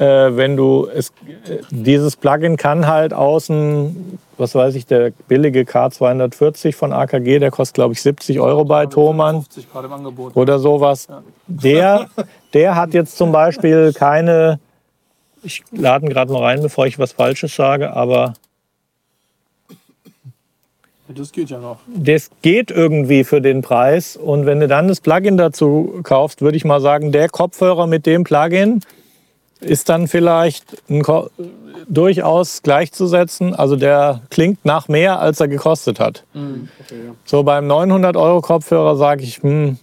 äh, 0.00 0.34
wenn 0.36 0.56
du 0.56 0.88
es, 0.94 1.08
äh, 1.08 1.58
dieses 1.70 2.16
Plugin 2.16 2.56
kann 2.56 2.86
halt 2.86 3.12
außen, 3.12 4.18
was 4.38 4.54
weiß 4.54 4.74
ich, 4.76 4.86
der 4.86 5.12
billige 5.28 5.62
K240 5.62 6.74
von 6.74 6.92
AKG, 6.92 7.38
der 7.38 7.50
kostet 7.50 7.74
glaube 7.74 7.92
ich 7.92 8.00
70 8.00 8.40
Euro 8.40 8.64
bei 8.64 8.86
Thomann 8.86 9.42
50 9.42 9.70
gerade 9.70 9.88
im 9.88 9.92
Angebot. 9.92 10.36
oder 10.36 10.58
sowas. 10.58 11.08
Der, 11.46 12.08
der 12.54 12.76
hat 12.76 12.94
jetzt 12.94 13.18
zum 13.18 13.30
Beispiel 13.30 13.92
keine, 13.92 14.58
ich 15.42 15.62
lade 15.70 16.06
ihn 16.06 16.10
gerade 16.10 16.32
mal 16.32 16.44
rein, 16.44 16.62
bevor 16.62 16.86
ich 16.86 16.98
was 16.98 17.12
Falsches 17.12 17.54
sage, 17.54 17.92
aber 17.92 18.32
Das 21.14 21.32
geht 21.32 21.50
ja 21.50 21.58
noch. 21.58 21.78
das 21.88 22.30
geht 22.42 22.70
irgendwie 22.70 23.24
für 23.24 23.40
den 23.40 23.62
Preis. 23.62 24.16
Und 24.16 24.46
wenn 24.46 24.60
du 24.60 24.68
dann 24.68 24.88
das 24.88 25.00
Plugin 25.00 25.36
dazu 25.36 26.00
kaufst, 26.02 26.42
würde 26.42 26.56
ich 26.56 26.64
mal 26.64 26.80
sagen, 26.80 27.12
der 27.12 27.28
Kopfhörer 27.28 27.86
mit 27.86 28.06
dem 28.06 28.24
Plugin 28.24 28.80
ist 29.60 29.88
dann 29.88 30.08
vielleicht 30.08 30.82
durchaus 31.88 32.62
gleichzusetzen. 32.62 33.54
Also 33.54 33.76
der 33.76 34.22
klingt 34.30 34.64
nach 34.64 34.88
mehr, 34.88 35.20
als 35.20 35.40
er 35.40 35.48
gekostet 35.48 36.00
hat. 36.00 36.24
So 37.24 37.42
beim 37.42 37.66
900 37.66 38.16
Euro 38.16 38.40
Kopfhörer 38.40 38.96
sage 38.96 39.22
ich, 39.22 39.42
hm, 39.42 39.78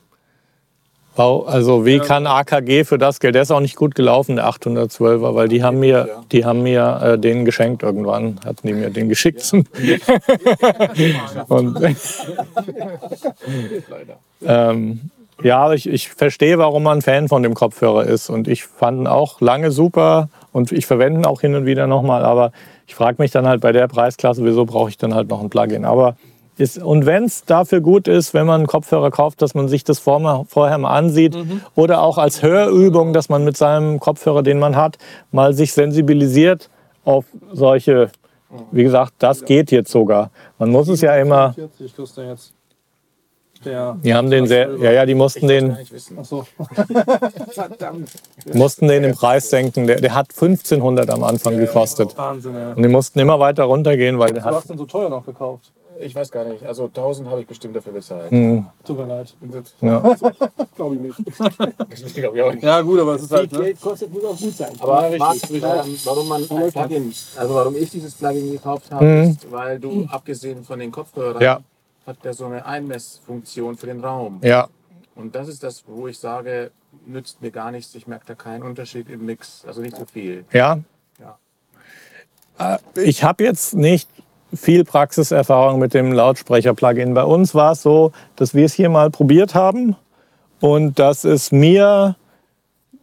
also 1.17 1.85
wie 1.85 1.99
kann 1.99 2.27
AKG 2.27 2.83
für 2.83 2.97
das 2.97 3.19
Geld? 3.19 3.35
Der 3.35 3.41
ist 3.41 3.51
auch 3.51 3.59
nicht 3.59 3.75
gut 3.75 3.95
gelaufen, 3.95 4.35
der 4.35 4.47
812er, 4.47 5.33
weil 5.35 5.47
die 5.47 5.63
haben 5.63 5.79
mir, 5.79 6.07
die 6.31 6.45
haben 6.45 6.61
mir 6.63 6.99
äh, 7.03 7.17
den 7.17 7.43
geschenkt 7.43 7.81
irgendwann, 7.83 8.39
hatten 8.45 8.67
die 8.67 8.73
mir 8.73 8.89
den 8.89 9.09
geschickt. 9.09 9.51
Und, 11.47 11.79
ähm, 14.45 15.09
ja, 15.43 15.73
ich, 15.73 15.87
ich 15.89 16.09
verstehe, 16.09 16.57
warum 16.57 16.83
man 16.83 17.01
Fan 17.01 17.27
von 17.27 17.43
dem 17.43 17.53
Kopfhörer 17.53 18.05
ist. 18.05 18.29
Und 18.29 18.47
ich 18.47 18.63
fand 18.63 19.01
ihn 19.01 19.07
auch 19.07 19.41
lange 19.41 19.71
super 19.71 20.29
und 20.51 20.71
ich 20.71 20.85
verwende 20.85 21.21
ihn 21.21 21.25
auch 21.25 21.41
hin 21.41 21.55
und 21.55 21.65
wieder 21.65 21.87
nochmal. 21.87 22.23
Aber 22.25 22.51
ich 22.87 22.95
frage 22.95 23.21
mich 23.21 23.31
dann 23.31 23.47
halt 23.47 23.61
bei 23.61 23.71
der 23.71 23.87
Preisklasse, 23.87 24.43
wieso 24.43 24.65
brauche 24.65 24.89
ich 24.89 24.97
dann 24.97 25.13
halt 25.13 25.29
noch 25.29 25.41
ein 25.41 25.49
Plugin? 25.49 25.85
Aber 25.85 26.15
ist, 26.57 26.81
und 26.81 27.05
wenn 27.05 27.25
es 27.25 27.45
dafür 27.45 27.81
gut 27.81 28.07
ist, 28.07 28.33
wenn 28.33 28.45
man 28.45 28.61
einen 28.61 28.67
Kopfhörer 28.67 29.11
kauft, 29.11 29.41
dass 29.41 29.53
man 29.53 29.67
sich 29.67 29.83
das 29.83 29.99
vor, 29.99 30.45
vorher 30.47 30.77
mal 30.77 30.95
ansieht 30.95 31.37
oder 31.75 32.01
auch 32.01 32.17
als 32.17 32.41
Hörübung, 32.41 33.13
dass 33.13 33.29
man 33.29 33.43
mit 33.43 33.57
seinem 33.57 33.99
Kopfhörer, 33.99 34.43
den 34.43 34.59
man 34.59 34.75
hat, 34.75 34.97
mal 35.31 35.53
sich 35.53 35.73
sensibilisiert 35.73 36.69
auf 37.05 37.25
solche, 37.53 38.09
wie 38.71 38.83
gesagt, 38.83 39.13
das 39.19 39.45
geht 39.45 39.71
jetzt 39.71 39.91
sogar. 39.91 40.31
Man 40.57 40.69
muss 40.71 40.87
es 40.87 41.01
ja 41.01 41.15
immer, 41.15 41.53
40 41.53 41.95
kostet 41.95 42.23
er 42.23 42.31
jetzt. 42.31 42.53
Der. 43.65 43.97
die 44.03 44.13
haben 44.13 44.29
den 44.29 44.45
sehr, 44.45 44.69
ja, 44.77 44.91
ja, 44.91 45.05
die 45.05 45.15
mussten 45.15 45.47
den, 45.47 45.75
so. 46.21 46.45
Verdammt. 47.49 48.09
mussten 48.53 48.87
den 48.87 49.03
im 49.03 49.13
Preis 49.13 49.49
senken. 49.49 49.87
Der, 49.87 49.99
der 49.99 50.13
hat 50.13 50.27
1500 50.29 51.09
am 51.09 51.23
Anfang 51.23 51.57
gekostet. 51.57 52.15
Wahnsinn, 52.17 52.53
ja. 52.53 52.73
Und 52.73 52.83
die 52.83 52.89
mussten 52.89 53.19
immer 53.19 53.39
weiter 53.39 53.63
runtergehen, 53.63 54.19
weil 54.19 54.31
der 54.31 54.43
Du 54.43 54.45
hat, 54.49 54.55
hast 54.55 54.69
den 54.69 54.77
so 54.77 54.85
teuer 54.85 55.09
noch 55.09 55.25
gekauft. 55.25 55.71
Ich 55.99 56.13
weiß 56.15 56.31
gar 56.31 56.43
nicht. 56.45 56.63
Also 56.63 56.85
1000 56.85 57.27
habe 57.29 57.41
ich 57.41 57.47
bestimmt 57.47 57.75
dafür 57.75 57.93
bezahlt. 57.93 58.29
Tut 58.83 58.97
mir 58.97 59.05
leid. 59.07 59.35
ja. 59.81 59.99
Glaube 60.75 60.95
ich 60.95 61.01
nicht. 61.01 61.39
Das 61.39 62.13
glaube 62.13 62.37
ich 62.37 62.43
auch 62.43 62.53
nicht. 62.53 62.63
Ja, 62.63 62.81
gut, 62.81 62.99
aber 62.99 63.15
es 63.15 63.23
ist 63.23 63.31
halt. 63.31 63.51
Ne? 63.51 63.59
Geld 63.63 63.81
kostet, 63.81 64.13
muss 64.13 64.23
auch 64.25 64.37
gut 64.39 64.55
sein. 64.55 64.73
Aber 64.79 65.01
richtig, 65.03 65.19
Marc, 65.19 65.33
richtig. 65.33 65.63
ähm, 65.63 65.97
warum 66.05 66.27
man 66.27 66.41
ein 66.49 66.71
Plugin, 66.71 67.13
also 67.35 67.55
warum 67.55 67.75
ich 67.75 67.89
dieses 67.89 68.13
Plugin 68.15 68.51
gekauft 68.51 68.91
habe, 68.91 69.05
Mhm. 69.05 69.23
ist, 69.31 69.51
weil 69.51 69.79
du 69.79 70.05
abgesehen 70.09 70.63
von 70.63 70.77
den 70.79 70.91
Kopfhörern 70.91 71.41
Ja. 71.41 71.59
hat 72.05 72.23
der 72.23 72.33
so 72.33 72.45
eine 72.45 72.65
Einmessfunktion 72.65 73.75
für 73.77 73.87
den 73.87 74.03
Raum. 74.03 74.39
ja. 74.43 74.67
Und 75.15 75.33
das 75.33 75.47
ist 75.47 75.63
das, 75.63 75.83
wo 75.87 76.07
ich 76.07 76.19
sage, 76.19 76.69
nützt 77.07 77.41
mir 77.41 77.49
gar 77.49 77.71
nichts. 77.71 77.95
Ich 77.95 78.05
merke 78.05 78.25
da 78.27 78.35
keinen 78.35 78.61
Unterschied 78.61 79.09
im 79.09 79.25
Mix, 79.25 79.63
also 79.65 79.81
nicht 79.81 79.97
so 79.97 80.05
viel. 80.05 80.45
Ja. 80.53 80.77
Äh, 82.59 82.77
Ich 83.03 83.23
habe 83.23 83.43
jetzt 83.43 83.73
nicht 83.75 84.09
viel 84.53 84.83
Praxiserfahrung 84.85 85.79
mit 85.79 85.93
dem 85.93 86.13
Lautsprecher-Plugin. 86.13 87.13
Bei 87.13 87.23
uns 87.23 87.53
war 87.53 87.73
es 87.73 87.81
so, 87.81 88.11
dass 88.35 88.53
wir 88.53 88.65
es 88.65 88.73
hier 88.73 88.89
mal 88.89 89.09
probiert 89.09 89.55
haben 89.55 89.95
und 90.59 90.99
dass 90.99 91.23
es 91.23 91.51
mir 91.51 92.15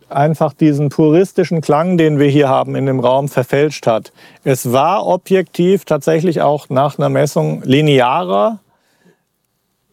einfach 0.08 0.52
diesen 0.52 0.88
puristischen 0.90 1.60
Klang, 1.60 1.96
den 1.96 2.18
wir 2.18 2.28
hier 2.28 2.48
haben 2.48 2.76
in 2.76 2.86
dem 2.86 3.00
Raum, 3.00 3.28
verfälscht 3.28 3.86
hat. 3.86 4.12
Es 4.44 4.72
war 4.72 5.06
objektiv 5.06 5.84
tatsächlich 5.84 6.40
auch 6.40 6.68
nach 6.68 6.98
einer 6.98 7.08
Messung 7.08 7.62
linearer, 7.62 8.60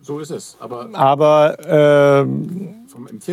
So 0.02 0.20
ist 0.20 0.32
es. 0.32 0.58
Aber 0.60 0.90
aber 0.94 2.26
äh. 2.26 2.26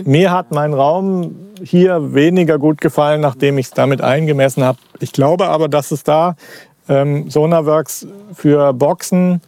Mir 0.05 0.31
hat 0.31 0.53
mein 0.53 0.73
Raum 0.73 1.35
hier 1.63 2.15
weniger 2.15 2.59
gut 2.59 2.81
gefallen, 2.81 3.21
nachdem 3.21 3.59
ich 3.59 3.67
es 3.67 3.73
damit 3.73 4.01
eingemessen 4.01 4.63
habe. 4.63 4.79
Ich 5.01 5.13
glaube 5.13 5.49
aber, 5.49 5.69
dass 5.69 5.91
es 5.91 6.05
da 6.05 6.37
ähm, 6.89 7.31
Sonarworks 7.31 8.07
für 8.35 8.73
Boxen 8.73 9.41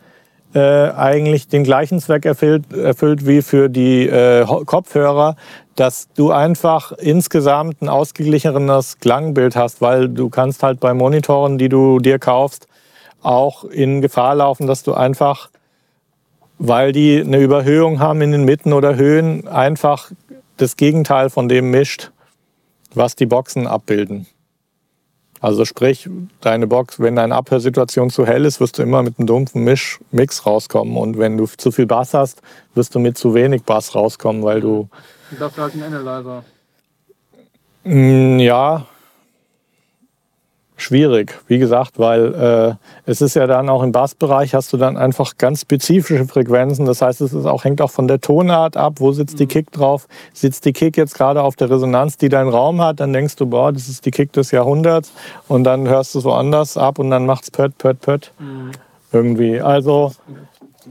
äh, 0.55 0.59
eigentlich 0.59 1.49
den 1.49 1.65
gleichen 1.65 2.01
Zweck 2.01 2.25
erfüllt, 2.25 2.73
erfüllt 2.73 3.27
wie 3.27 3.43
für 3.43 3.69
die 3.69 4.09
äh, 4.09 4.45
Kopfhörer, 4.45 5.37
dass 5.77 6.09
du 6.15 6.33
einfach 6.33 6.93
insgesamt 6.93 7.83
ein 7.83 7.89
ausgeglicheneres 7.89 8.99
Klangbild 8.99 9.57
hast, 9.57 9.81
weil 9.81 10.09
du 10.09 10.29
kannst 10.29 10.63
halt 10.63 10.81
bei 10.81 10.93
Monitoren, 10.93 11.57
die 11.57 11.69
du 11.69 11.99
dir 12.01 12.19
kaufst, 12.19 12.67
auch 13.23 13.65
in 13.65 14.01
Gefahr 14.01 14.35
laufen, 14.35 14.67
dass 14.67 14.83
du 14.83 14.95
einfach 14.95 15.51
weil 16.63 16.93
die 16.93 17.19
eine 17.19 17.39
Überhöhung 17.39 18.01
haben 18.01 18.21
in 18.21 18.33
den 18.33 18.45
Mitten 18.45 18.75
oder 18.75 18.97
Höhen, 18.97 19.49
einfach 19.49 20.13
das 20.59 20.77
Gegenteil 20.77 21.31
von 21.31 21.49
dem 21.49 21.71
mischt, 21.71 22.11
was 22.95 23.17
die 23.17 23.25
Boxen 23.25 23.67
abbilden. 23.67 24.27
Also 25.41 25.65
sprich, 25.65 26.09
deine 26.43 26.67
Box, 26.67 27.01
wenn 27.01 27.17
deine 27.17 27.35
Abhörsituation 27.35 28.11
zu 28.11 28.27
hell 28.27 28.45
ist, 28.45 28.61
wirst 28.61 28.79
du 28.79 28.83
immer 28.83 29.03
mit 29.03 29.19
einem 29.19 29.27
dumpfen 29.27 29.65
Misch, 29.65 29.99
Mix 30.11 30.45
rauskommen. 30.45 30.97
Und 30.97 31.19
wenn 31.19 31.39
du 31.39 31.47
zu 31.47 31.73
viel 31.73 31.87
Bass 31.87 32.13
hast, 32.13 32.43
wirst 32.75 32.95
du 32.95 32.99
mit 32.99 33.17
zu 33.17 33.35
wenig 33.35 33.63
Bass 33.63 33.95
rauskommen, 33.95 34.43
weil 34.43 34.61
du... 34.61 34.89
Dafür 35.39 35.65
halt 35.65 35.75
ein 35.75 35.83
Analyzer. 35.83 36.45
Mm, 37.85 38.39
Ja, 38.41 38.87
schwierig, 40.81 41.39
wie 41.47 41.59
gesagt, 41.59 41.99
weil 41.99 42.35
äh, 42.35 43.11
es 43.11 43.21
ist 43.21 43.35
ja 43.35 43.47
dann 43.47 43.69
auch 43.69 43.83
im 43.83 43.93
Bassbereich 43.93 44.55
hast 44.55 44.73
du 44.73 44.77
dann 44.77 44.97
einfach 44.97 45.37
ganz 45.39 45.63
spezifische 45.63 46.27
Frequenzen. 46.27 46.87
Das 46.87 47.03
heißt, 47.03 47.21
es 47.21 47.35
auch, 47.35 47.65
hängt 47.65 47.81
auch 47.81 47.91
von 47.91 48.09
der 48.09 48.21
Tonart 48.21 48.77
ab. 48.77 48.95
Wo 48.97 49.13
sitzt 49.13 49.39
die 49.41 49.47
Kick 49.47 49.71
drauf? 49.73 50.09
Sitzt 50.33 50.65
die 50.65 50.73
Kick 50.73 50.97
jetzt 50.97 51.15
gerade 51.15 51.43
auf 51.43 51.57
der 51.57 51.71
Resonanz, 51.71 52.17
die 52.17 52.29
dein 52.29 52.49
Raum 52.49 52.81
hat? 52.81 53.01
Dann 53.01 53.13
denkst 53.13 53.37
du, 53.37 53.47
boah, 53.47 53.73
das 53.73 53.89
ist 53.89 54.07
die 54.07 54.11
Kick 54.11 54.33
des 54.33 54.51
Jahrhunderts. 54.51 55.13
Und 55.49 55.65
dann 55.65 55.89
hörst 55.89 56.15
du 56.15 56.21
es 56.21 56.25
woanders 56.25 56.77
ab 56.77 56.99
und 56.99 57.11
dann 57.11 57.27
macht's 57.27 57.51
pött, 57.51 57.77
pött, 57.79 58.01
pött. 58.01 58.33
Irgendwie. 59.13 59.61
Also 59.61 60.13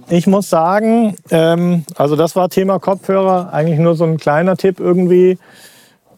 ich 0.09 0.27
muss 0.27 0.49
sagen, 0.49 1.15
ähm, 1.31 1.83
also 1.95 2.15
das 2.15 2.35
war 2.35 2.49
Thema 2.49 2.79
Kopfhörer. 2.79 3.53
Eigentlich 3.53 3.79
nur 3.79 3.95
so 3.95 4.05
ein 4.05 4.17
kleiner 4.17 4.57
Tipp 4.57 4.79
irgendwie. 4.79 5.37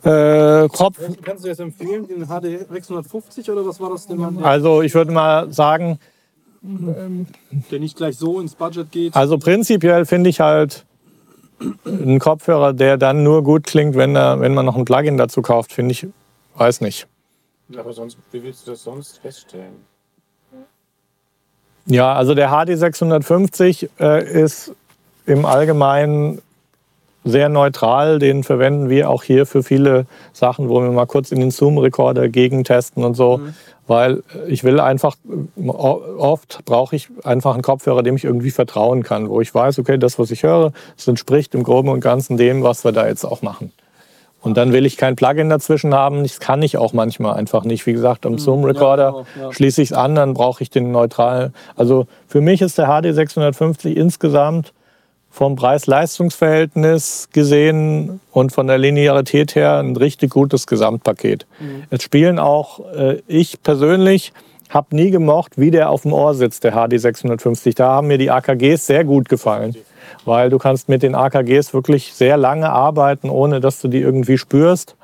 Äh, 0.03 0.67
Kopf, 0.69 0.97
Kannst 1.21 1.43
du 1.43 1.49
jetzt 1.49 1.59
empfehlen, 1.59 2.07
den 2.07 2.25
HD 2.25 2.67
650 2.69 3.51
oder 3.51 3.65
was 3.65 3.79
war 3.79 3.91
das, 3.91 4.07
den 4.07 4.17
man, 4.17 4.43
also 4.43 4.81
ich 4.81 4.95
würde 4.95 5.11
mal 5.11 5.51
sagen, 5.53 5.99
der 6.63 7.79
nicht 7.79 7.97
gleich 7.97 8.17
so 8.17 8.39
ins 8.39 8.55
Budget 8.55 8.91
geht? 8.91 9.15
Also 9.15 9.37
prinzipiell 9.37 10.05
finde 10.05 10.29
ich 10.29 10.39
halt 10.39 10.85
einen 11.85 12.19
Kopfhörer, 12.19 12.73
der 12.73 12.97
dann 12.97 13.23
nur 13.23 13.43
gut 13.43 13.65
klingt, 13.65 13.95
wenn, 13.95 14.15
er, 14.15 14.39
wenn 14.39 14.53
man 14.53 14.65
noch 14.65 14.75
ein 14.75 14.85
Plugin 14.85 15.17
dazu 15.17 15.41
kauft, 15.41 15.71
finde 15.71 15.91
ich, 15.91 16.07
weiß 16.55 16.81
nicht. 16.81 17.07
Aber 17.77 17.93
sonst, 17.93 18.17
wie 18.31 18.43
willst 18.43 18.67
du 18.67 18.71
das 18.71 18.83
sonst 18.83 19.19
feststellen? 19.19 19.85
Ja, 21.85 22.13
also 22.13 22.35
der 22.35 22.49
HD 22.49 22.77
650 22.77 23.89
äh, 23.99 24.43
ist 24.43 24.73
im 25.25 25.45
Allgemeinen 25.45 26.41
sehr 27.23 27.49
neutral. 27.49 28.19
Den 28.19 28.43
verwenden 28.43 28.89
wir 28.89 29.09
auch 29.09 29.23
hier 29.23 29.45
für 29.45 29.63
viele 29.63 30.05
Sachen, 30.33 30.69
wo 30.69 30.81
wir 30.81 30.91
mal 30.91 31.05
kurz 31.05 31.31
in 31.31 31.39
den 31.39 31.51
Zoom-Rekorder 31.51 32.29
gegentesten 32.29 33.03
und 33.03 33.15
so. 33.15 33.41
Weil 33.87 34.23
ich 34.47 34.63
will 34.63 34.79
einfach, 34.79 35.17
oft 35.67 36.63
brauche 36.65 36.95
ich 36.95 37.09
einfach 37.23 37.53
einen 37.53 37.63
Kopfhörer, 37.63 38.03
dem 38.03 38.15
ich 38.15 38.23
irgendwie 38.23 38.51
vertrauen 38.51 39.03
kann, 39.03 39.29
wo 39.29 39.41
ich 39.41 39.53
weiß, 39.53 39.79
okay, 39.79 39.97
das, 39.97 40.17
was 40.17 40.31
ich 40.31 40.43
höre, 40.43 40.71
das 40.95 41.07
entspricht 41.07 41.53
im 41.55 41.63
Groben 41.63 41.89
und 41.89 41.99
Ganzen 41.99 42.37
dem, 42.37 42.63
was 42.63 42.85
wir 42.85 42.91
da 42.91 43.07
jetzt 43.07 43.25
auch 43.25 43.41
machen. 43.41 43.71
Und 44.41 44.57
dann 44.57 44.73
will 44.73 44.85
ich 44.85 44.97
kein 44.97 45.15
Plugin 45.15 45.49
dazwischen 45.49 45.93
haben. 45.93 46.23
Das 46.23 46.39
kann 46.39 46.63
ich 46.63 46.77
auch 46.77 46.93
manchmal 46.93 47.35
einfach 47.35 47.63
nicht. 47.63 47.85
Wie 47.85 47.93
gesagt, 47.93 48.25
am 48.25 48.39
Zoom-Recorder 48.39 49.11
genau, 49.11 49.47
ja. 49.47 49.53
schließe 49.53 49.81
ich 49.83 49.91
es 49.91 49.97
an, 49.97 50.15
dann 50.15 50.33
brauche 50.33 50.63
ich 50.63 50.71
den 50.71 50.91
neutralen. 50.91 51.53
Also 51.75 52.07
für 52.27 52.41
mich 52.41 52.61
ist 52.61 52.77
der 52.77 52.87
HD 52.87 53.13
650 53.13 53.95
insgesamt 53.95 54.73
vom 55.31 55.55
Preis-Leistungs-Verhältnis 55.55 57.29
gesehen 57.31 58.19
und 58.31 58.51
von 58.51 58.67
der 58.67 58.77
Linearität 58.77 59.55
her 59.55 59.79
ein 59.79 59.95
richtig 59.95 60.31
gutes 60.31 60.67
Gesamtpaket. 60.67 61.47
Es 61.89 62.03
spielen 62.03 62.37
auch, 62.37 62.81
äh, 62.93 63.21
ich 63.27 63.63
persönlich 63.63 64.33
habe 64.69 64.95
nie 64.95 65.09
gemocht, 65.09 65.53
wie 65.57 65.71
der 65.71 65.89
auf 65.89 66.03
dem 66.03 66.13
Ohr 66.13 66.33
sitzt, 66.33 66.63
der 66.63 66.73
HD 66.73 66.99
650. 66.99 67.75
Da 67.75 67.89
haben 67.89 68.07
mir 68.07 68.17
die 68.17 68.29
AKGs 68.29 68.85
sehr 68.85 69.03
gut 69.03 69.29
gefallen, 69.29 69.75
weil 70.25 70.49
du 70.49 70.57
kannst 70.57 70.89
mit 70.89 71.01
den 71.03 71.15
AKGs 71.15 71.73
wirklich 71.73 72.13
sehr 72.13 72.37
lange 72.37 72.69
arbeiten, 72.69 73.29
ohne 73.29 73.59
dass 73.59 73.81
du 73.81 73.87
die 73.87 73.99
irgendwie 73.99 74.37
spürst. 74.37 74.95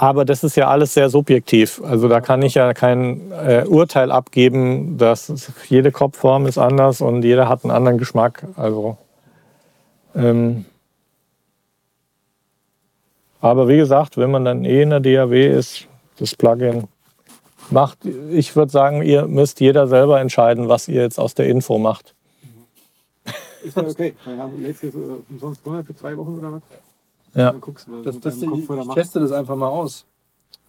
Aber 0.00 0.24
das 0.24 0.42
ist 0.44 0.56
ja 0.56 0.66
alles 0.68 0.94
sehr 0.94 1.10
subjektiv. 1.10 1.82
Also 1.84 2.08
da 2.08 2.22
kann 2.22 2.40
ich 2.40 2.54
ja 2.54 2.72
kein 2.72 3.32
äh, 3.32 3.66
Urteil 3.68 4.10
abgeben, 4.10 4.96
dass 4.96 5.52
jede 5.68 5.92
Kopfform 5.92 6.46
ist 6.46 6.56
anders 6.56 7.02
und 7.02 7.22
jeder 7.22 7.50
hat 7.50 7.64
einen 7.64 7.70
anderen 7.70 7.98
Geschmack. 7.98 8.46
Also 8.56 8.96
ähm, 10.14 10.64
aber 13.42 13.68
wie 13.68 13.76
gesagt, 13.76 14.16
wenn 14.16 14.30
man 14.30 14.46
dann 14.46 14.64
eh 14.64 14.80
in 14.80 14.88
der 14.88 15.00
DAW 15.00 15.46
ist, 15.46 15.86
das 16.18 16.34
Plugin 16.34 16.84
macht, 17.68 17.98
ich 18.30 18.56
würde 18.56 18.72
sagen, 18.72 19.02
ihr 19.02 19.26
müsst 19.26 19.60
jeder 19.60 19.86
selber 19.86 20.18
entscheiden, 20.18 20.70
was 20.70 20.88
ihr 20.88 21.02
jetzt 21.02 21.20
aus 21.20 21.34
der 21.34 21.46
Info 21.46 21.78
macht. 21.78 22.14
Ist 23.62 23.76
ja 23.76 23.82
okay. 23.82 24.14
Wir 24.24 24.36
haben 24.38 24.62
letztes 24.62 24.94
umsonst 25.28 25.66
Monat 25.66 25.84
für 25.84 25.94
zwei 25.94 26.16
Wochen 26.16 26.38
oder 26.38 26.52
was? 26.52 26.62
Ja. 27.34 27.52
Dann 27.52 27.60
guckst 27.60 27.86
du, 27.86 28.02
Das, 28.02 28.18
das, 28.20 28.36
mit 28.36 28.68
deinem 28.68 28.80
ich, 28.88 28.94
teste 28.94 29.20
das 29.20 29.32
einfach 29.32 29.56
mal 29.56 29.68
aus. 29.68 30.04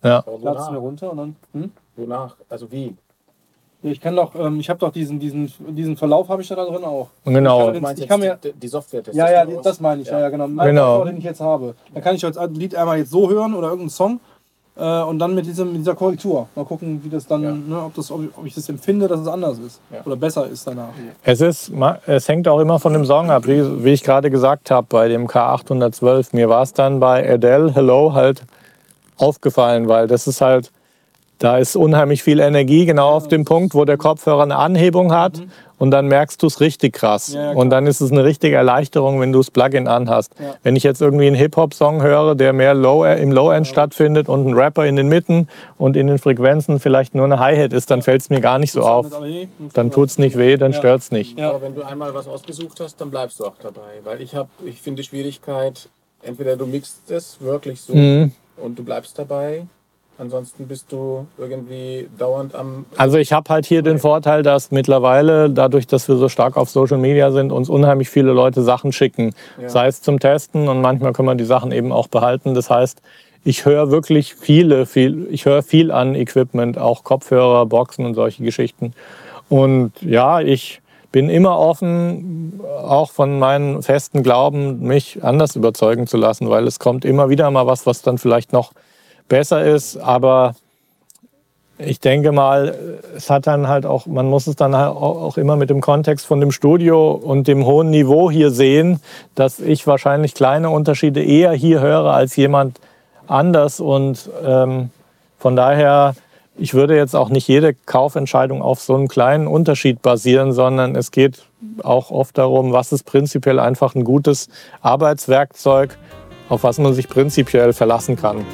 Ja. 0.04 0.24
Lad's 0.42 0.70
mir 0.72 0.78
runter 0.78 1.12
und 1.12 1.18
dann. 1.18 1.36
Hm? 1.54 1.72
wonach? 1.96 2.36
Also 2.50 2.72
wie? 2.72 2.96
Ich 3.84 4.00
kann 4.00 4.16
doch, 4.16 4.36
ähm, 4.36 4.60
ich 4.60 4.70
habe 4.70 4.80
doch 4.80 4.92
diesen, 4.92 5.20
diesen, 5.20 5.52
diesen 5.70 5.98
Verlauf 5.98 6.30
habe 6.30 6.42
ich 6.44 6.48
da 6.48 6.56
drin 6.56 6.84
auch. 6.84 7.10
Genau. 7.26 7.70
Ich 7.70 7.76
Du 7.78 7.82
meinst 7.82 8.02
Ich 8.04 8.08
kann 8.08 8.22
jetzt 8.22 8.44
mir- 8.44 8.52
die, 8.54 8.60
die 8.60 8.68
Software 8.68 9.02
testest 9.04 9.18
Ja, 9.18 9.32
ja, 9.32 9.46
das 9.62 9.80
meine 9.80 10.04
ich, 10.04 10.08
ja, 10.08 10.20
ja 10.20 10.30
genau. 10.30 10.48
Mein 10.48 10.68
Genau. 10.68 10.98
Kopfhörer, 10.98 11.06
den 11.12 11.18
ich 11.18 11.24
jetzt 11.24 11.42
habe. 11.42 11.74
Dann 11.94 12.04
kann 12.04 12.16
ich 12.16 12.24
als 12.24 12.38
Lied 12.52 12.76
einmal 12.76 13.00
jetzt 13.00 13.10
so 13.10 13.28
hören 13.30 13.56
oder 13.56 13.68
irgendeinen 13.70 13.90
Song 13.90 14.20
äh, 14.78 15.02
und 15.04 15.20
dann 15.20 15.36
mit, 15.36 15.46
diesem, 15.46 15.72
mit 15.72 15.82
dieser 15.82 15.96
Korrektur. 15.96 16.48
Mal 16.56 16.66
gucken, 16.66 17.02
wie 17.04 17.10
das 17.10 17.28
dann, 17.28 17.44
Ja. 17.44 17.52
ne, 17.52 17.84
ob, 17.84 17.94
das, 17.96 18.12
ob, 18.12 18.24
ich, 18.24 18.30
ob 18.38 18.46
ich 18.46 18.54
das 18.56 18.70
empfinde, 18.70 19.08
dass 19.08 19.20
es 19.20 19.28
anders 19.28 19.60
ist. 19.60 19.80
Ja. 19.92 20.00
Oder 20.06 20.16
besser 20.16 20.48
ist 20.48 20.66
danach. 20.66 20.90
Es, 21.24 21.42
ist, 21.42 21.72
es 22.08 22.28
hängt 22.28 22.48
auch 22.48 22.60
immer 22.60 22.80
von 22.80 22.94
dem 22.94 23.06
Song 23.06 23.30
ab, 23.30 23.48
wie, 23.48 23.84
wie 23.84 23.92
ich 23.92 24.04
gerade 24.04 24.30
gesagt 24.32 24.72
habe, 24.72 24.88
bei 24.90 25.08
dem 25.08 25.28
K812. 25.28 26.30
Mir 26.34 26.50
war 26.50 26.64
es 26.64 26.74
dann 26.74 27.00
bei 27.00 27.30
Adele 27.32 27.74
Hello 27.74 28.14
halt 28.14 28.44
aufgefallen, 29.18 29.88
weil 29.88 30.08
das 30.08 30.28
ist 30.28 30.42
halt, 30.42 30.72
da 31.42 31.58
ist 31.58 31.76
unheimlich 31.76 32.22
viel 32.22 32.40
Energie 32.40 32.86
genau 32.86 33.10
auf 33.10 33.28
dem 33.28 33.46
Punkt, 33.46 33.74
wo 33.74 33.84
der 33.84 33.98
Kopfhörer 33.98 34.44
eine 34.44 34.58
Anhebung 34.58 35.12
hat 35.12 35.42
und 35.80 35.90
dann 35.90 36.08
merkst 36.08 36.44
du 36.44 36.46
es 36.46 36.60
richtig 36.62 36.94
krass. 36.94 37.30
Mhm. 37.30 37.36
Ja, 37.36 37.52
ja, 37.52 37.58
und 37.58 37.70
dann 37.72 37.88
ist 37.88 38.00
es 38.00 38.12
eine 38.12 38.24
richtige 38.24 38.56
Erleichterung, 38.56 39.20
wenn 39.20 39.32
du 39.32 39.40
das 39.40 39.50
Plugin 39.50 39.88
anhast. 39.88 40.34
Ja. 40.40 40.54
Wenn 40.62 40.76
ich 40.76 40.84
jetzt 40.84 41.02
irgendwie 41.02 41.26
einen 41.26 41.36
Hip-Hop-Song 41.36 42.04
höre, 42.04 42.36
der 42.36 42.54
mehr 42.54 42.76
Low, 42.76 43.04
im 43.06 43.32
Low-End 43.32 43.66
stattfindet 43.66 44.30
und 44.30 44.46
ein 44.48 44.54
Rapper 44.54 44.86
in 44.86 44.96
den 44.96 45.08
Mitten 45.08 45.48
und 45.80 45.98
in 45.98 46.06
den 46.06 46.20
Frequenzen 46.20 46.80
vielleicht 46.80 47.16
nur 47.16 47.26
eine 47.26 47.40
Hi-Hat 47.40 47.74
ist, 47.74 47.90
dann 47.90 48.04
fällt 48.04 48.22
es 48.22 48.30
mir 48.30 48.40
gar 48.42 48.60
nicht 48.60 48.72
so 48.72 48.82
auf. 48.84 49.08
Dann 49.74 49.90
tut 49.90 50.10
es 50.10 50.20
nicht 50.20 50.38
weh, 50.38 50.58
dann 50.58 50.74
Ja. 50.74 50.78
stört 50.78 51.02
es 51.02 51.12
nicht. 51.12 51.40
Ja. 51.40 51.50
Aber 51.50 51.64
wenn 51.64 51.74
du 51.74 51.82
einmal 51.82 52.14
was 52.14 52.28
ausgesucht 52.28 52.80
hast, 52.80 53.02
dann 53.02 53.10
bleibst 53.10 53.40
du 53.40 53.46
auch 53.46 53.56
dabei. 53.64 54.00
Weil 54.04 54.22
ich 54.22 54.36
habe, 54.36 54.50
ich 54.64 54.80
finde 54.80 55.02
die 55.02 55.08
Schwierigkeit, 55.08 55.90
entweder 56.22 56.56
du 56.56 56.68
mixt 56.68 57.10
es 57.10 57.38
wirklich 57.42 57.82
so 57.82 57.96
Mhm. 57.96 58.32
und 58.58 58.78
du 58.78 58.84
bleibst 58.84 59.18
dabei, 59.18 59.64
ansonsten 60.22 60.68
bist 60.68 60.92
du 60.92 61.26
irgendwie 61.38 62.08
dauernd 62.18 62.54
am. 62.54 62.86
Also 62.96 63.18
ich 63.18 63.34
habe 63.34 63.50
halt 63.50 63.66
hier 63.66 63.82
den 63.82 63.98
Vorteil, 63.98 64.44
dass 64.44 64.72
mittlerweile, 64.72 65.50
dadurch, 65.50 65.88
dass 65.88 66.08
wir 66.08 66.16
so 66.16 66.30
stark 66.30 66.58
auf 66.58 66.70
Social 66.70 67.00
Media 67.00 67.32
sind, 67.32 67.52
uns 67.52 67.68
unheimlich 67.68 68.10
viele 68.10 68.32
Leute 68.32 68.62
Sachen 68.62 68.94
schicken. 68.94 69.34
Ja. 69.60 69.68
Sei 69.68 69.88
es 69.88 70.02
zum 70.02 70.20
Testen 70.20 70.70
und 70.70 70.80
manchmal 70.80 71.12
können 71.12 71.28
wir 71.28 71.36
die 71.36 71.44
Sachen 71.44 71.72
eben 71.72 71.92
auch 71.92 72.08
behalten. 72.08 72.54
Das 72.54 72.70
heißt, 72.70 73.02
ich 73.44 73.66
höre 73.66 73.90
wirklich 73.90 74.36
viele, 74.36 74.86
viel, 74.86 75.28
ich 75.32 75.46
höre 75.46 75.64
viel 75.64 75.92
an 75.92 76.14
Equipment, 76.14 76.78
auch 76.78 77.04
Kopfhörer, 77.04 77.66
Boxen 77.66 78.06
und 78.06 78.14
solche 78.14 78.44
Geschichten. 78.44 78.94
Und 79.50 79.92
ja, 80.02 80.40
ich 80.40 80.82
bin 81.12 81.30
immer 81.30 81.58
offen, 81.58 82.62
auch 82.84 83.10
von 83.12 83.40
meinen 83.40 83.82
festen 83.82 84.22
Glauben, 84.22 84.82
mich 84.82 85.24
anders 85.24 85.56
überzeugen 85.56 86.06
zu 86.06 86.18
lassen, 86.18 86.50
weil 86.50 86.68
es 86.68 86.78
kommt 86.78 87.04
immer 87.04 87.30
wieder 87.30 87.50
mal 87.50 87.66
was, 87.66 87.88
was 87.88 88.04
dann 88.04 88.20
vielleicht 88.20 88.54
noch 88.54 88.72
besser 89.32 89.64
ist, 89.64 89.96
aber 89.96 90.56
ich 91.78 92.02
denke 92.02 92.34
mal, 92.34 92.76
es 93.16 93.30
hat 93.30 93.48
dann 93.48 93.70
halt 93.70 93.86
auch, 93.86 94.06
man 94.06 94.28
muss 94.28 94.46
es 94.46 94.58
dann 94.58 94.76
halt 94.76 94.90
auch 94.90 95.38
immer 95.38 95.56
mit 95.56 95.70
dem 95.70 95.80
Kontext 95.80 96.26
von 96.26 96.42
dem 96.42 96.52
Studio 96.52 97.14
und 97.14 97.48
dem 97.48 97.66
hohen 97.66 97.90
Niveau 97.92 98.30
hier 98.30 98.52
sehen, 98.52 99.00
dass 99.34 99.62
ich 99.62 99.88
wahrscheinlich 99.88 100.36
kleine 100.36 100.70
Unterschiede 100.70 101.24
eher 101.24 101.54
hier 101.54 101.80
höre 101.80 102.14
als 102.14 102.36
jemand 102.36 102.82
anders 103.26 103.80
und 103.80 104.30
ähm, 104.46 104.90
von 105.40 105.56
daher, 105.56 106.14
ich 106.58 106.74
würde 106.74 106.98
jetzt 106.98 107.16
auch 107.16 107.30
nicht 107.30 107.48
jede 107.48 107.74
Kaufentscheidung 107.74 108.62
auf 108.62 108.82
so 108.82 108.96
einen 108.96 109.08
kleinen 109.08 109.48
Unterschied 109.48 110.02
basieren, 110.02 110.52
sondern 110.52 110.94
es 110.98 111.10
geht 111.10 111.46
auch 111.84 112.12
oft 112.12 112.38
darum, 112.38 112.74
was 112.74 112.92
ist 112.92 113.06
prinzipiell 113.06 113.60
einfach 113.60 113.96
ein 113.96 114.04
gutes 114.04 114.50
Arbeitswerkzeug, 114.82 115.98
auf 116.50 116.64
was 116.64 116.80
man 116.80 116.94
sich 116.94 117.08
prinzipiell 117.08 117.72
verlassen 117.72 118.18
kann. 118.18 118.46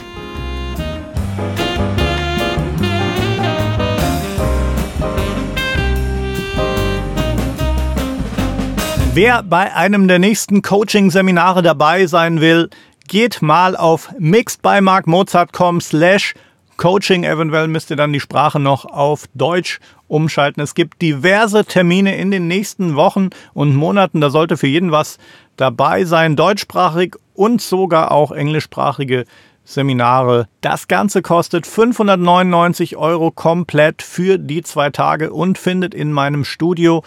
Wer 9.17 9.41
bei 9.41 9.73
einem 9.73 10.07
der 10.07 10.19
nächsten 10.19 10.61
Coaching-Seminare 10.61 11.63
dabei 11.63 12.05
sein 12.05 12.39
will, 12.39 12.69
geht 13.07 13.41
mal 13.41 13.75
auf 13.75 14.11
mixedbymarkmozart.com 14.19 15.81
slash 15.81 16.35
Coaching. 16.77 17.23
Eventuell 17.23 17.67
müsst 17.67 17.89
ihr 17.89 17.95
dann 17.95 18.13
die 18.13 18.19
Sprache 18.19 18.59
noch 18.59 18.85
auf 18.85 19.25
Deutsch 19.33 19.79
umschalten. 20.07 20.61
Es 20.61 20.75
gibt 20.75 21.01
diverse 21.01 21.65
Termine 21.65 22.15
in 22.15 22.29
den 22.29 22.47
nächsten 22.47 22.95
Wochen 22.95 23.31
und 23.55 23.75
Monaten. 23.75 24.21
Da 24.21 24.29
sollte 24.29 24.55
für 24.55 24.67
jeden 24.67 24.91
was 24.91 25.17
dabei 25.55 26.05
sein. 26.05 26.35
Deutschsprachig 26.35 27.15
und 27.33 27.59
sogar 27.59 28.11
auch 28.11 28.31
englischsprachige 28.31 29.25
Seminare. 29.63 30.47
Das 30.61 30.87
Ganze 30.87 31.23
kostet 31.23 31.65
599 31.65 32.97
Euro 32.97 33.31
komplett 33.31 34.03
für 34.03 34.37
die 34.37 34.61
zwei 34.61 34.91
Tage 34.91 35.33
und 35.33 35.57
findet 35.57 35.95
in 35.95 36.13
meinem 36.13 36.45
Studio 36.45 37.03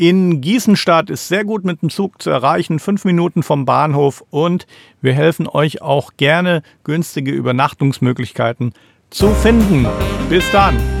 in 0.00 0.40
Gießen 0.40 0.76
statt. 0.76 1.10
Ist 1.10 1.28
sehr 1.28 1.44
gut 1.44 1.64
mit 1.64 1.82
dem 1.82 1.90
Zug 1.90 2.22
zu 2.22 2.30
erreichen, 2.30 2.78
fünf 2.78 3.04
Minuten 3.04 3.42
vom 3.42 3.66
Bahnhof 3.66 4.24
und 4.30 4.66
wir 5.02 5.12
helfen 5.12 5.46
euch 5.46 5.82
auch 5.82 6.12
gerne 6.16 6.62
günstige 6.84 7.32
Übernachtungsmöglichkeiten 7.32 8.72
zu 9.10 9.28
finden. 9.34 9.86
Bis 10.30 10.50
dann! 10.52 10.99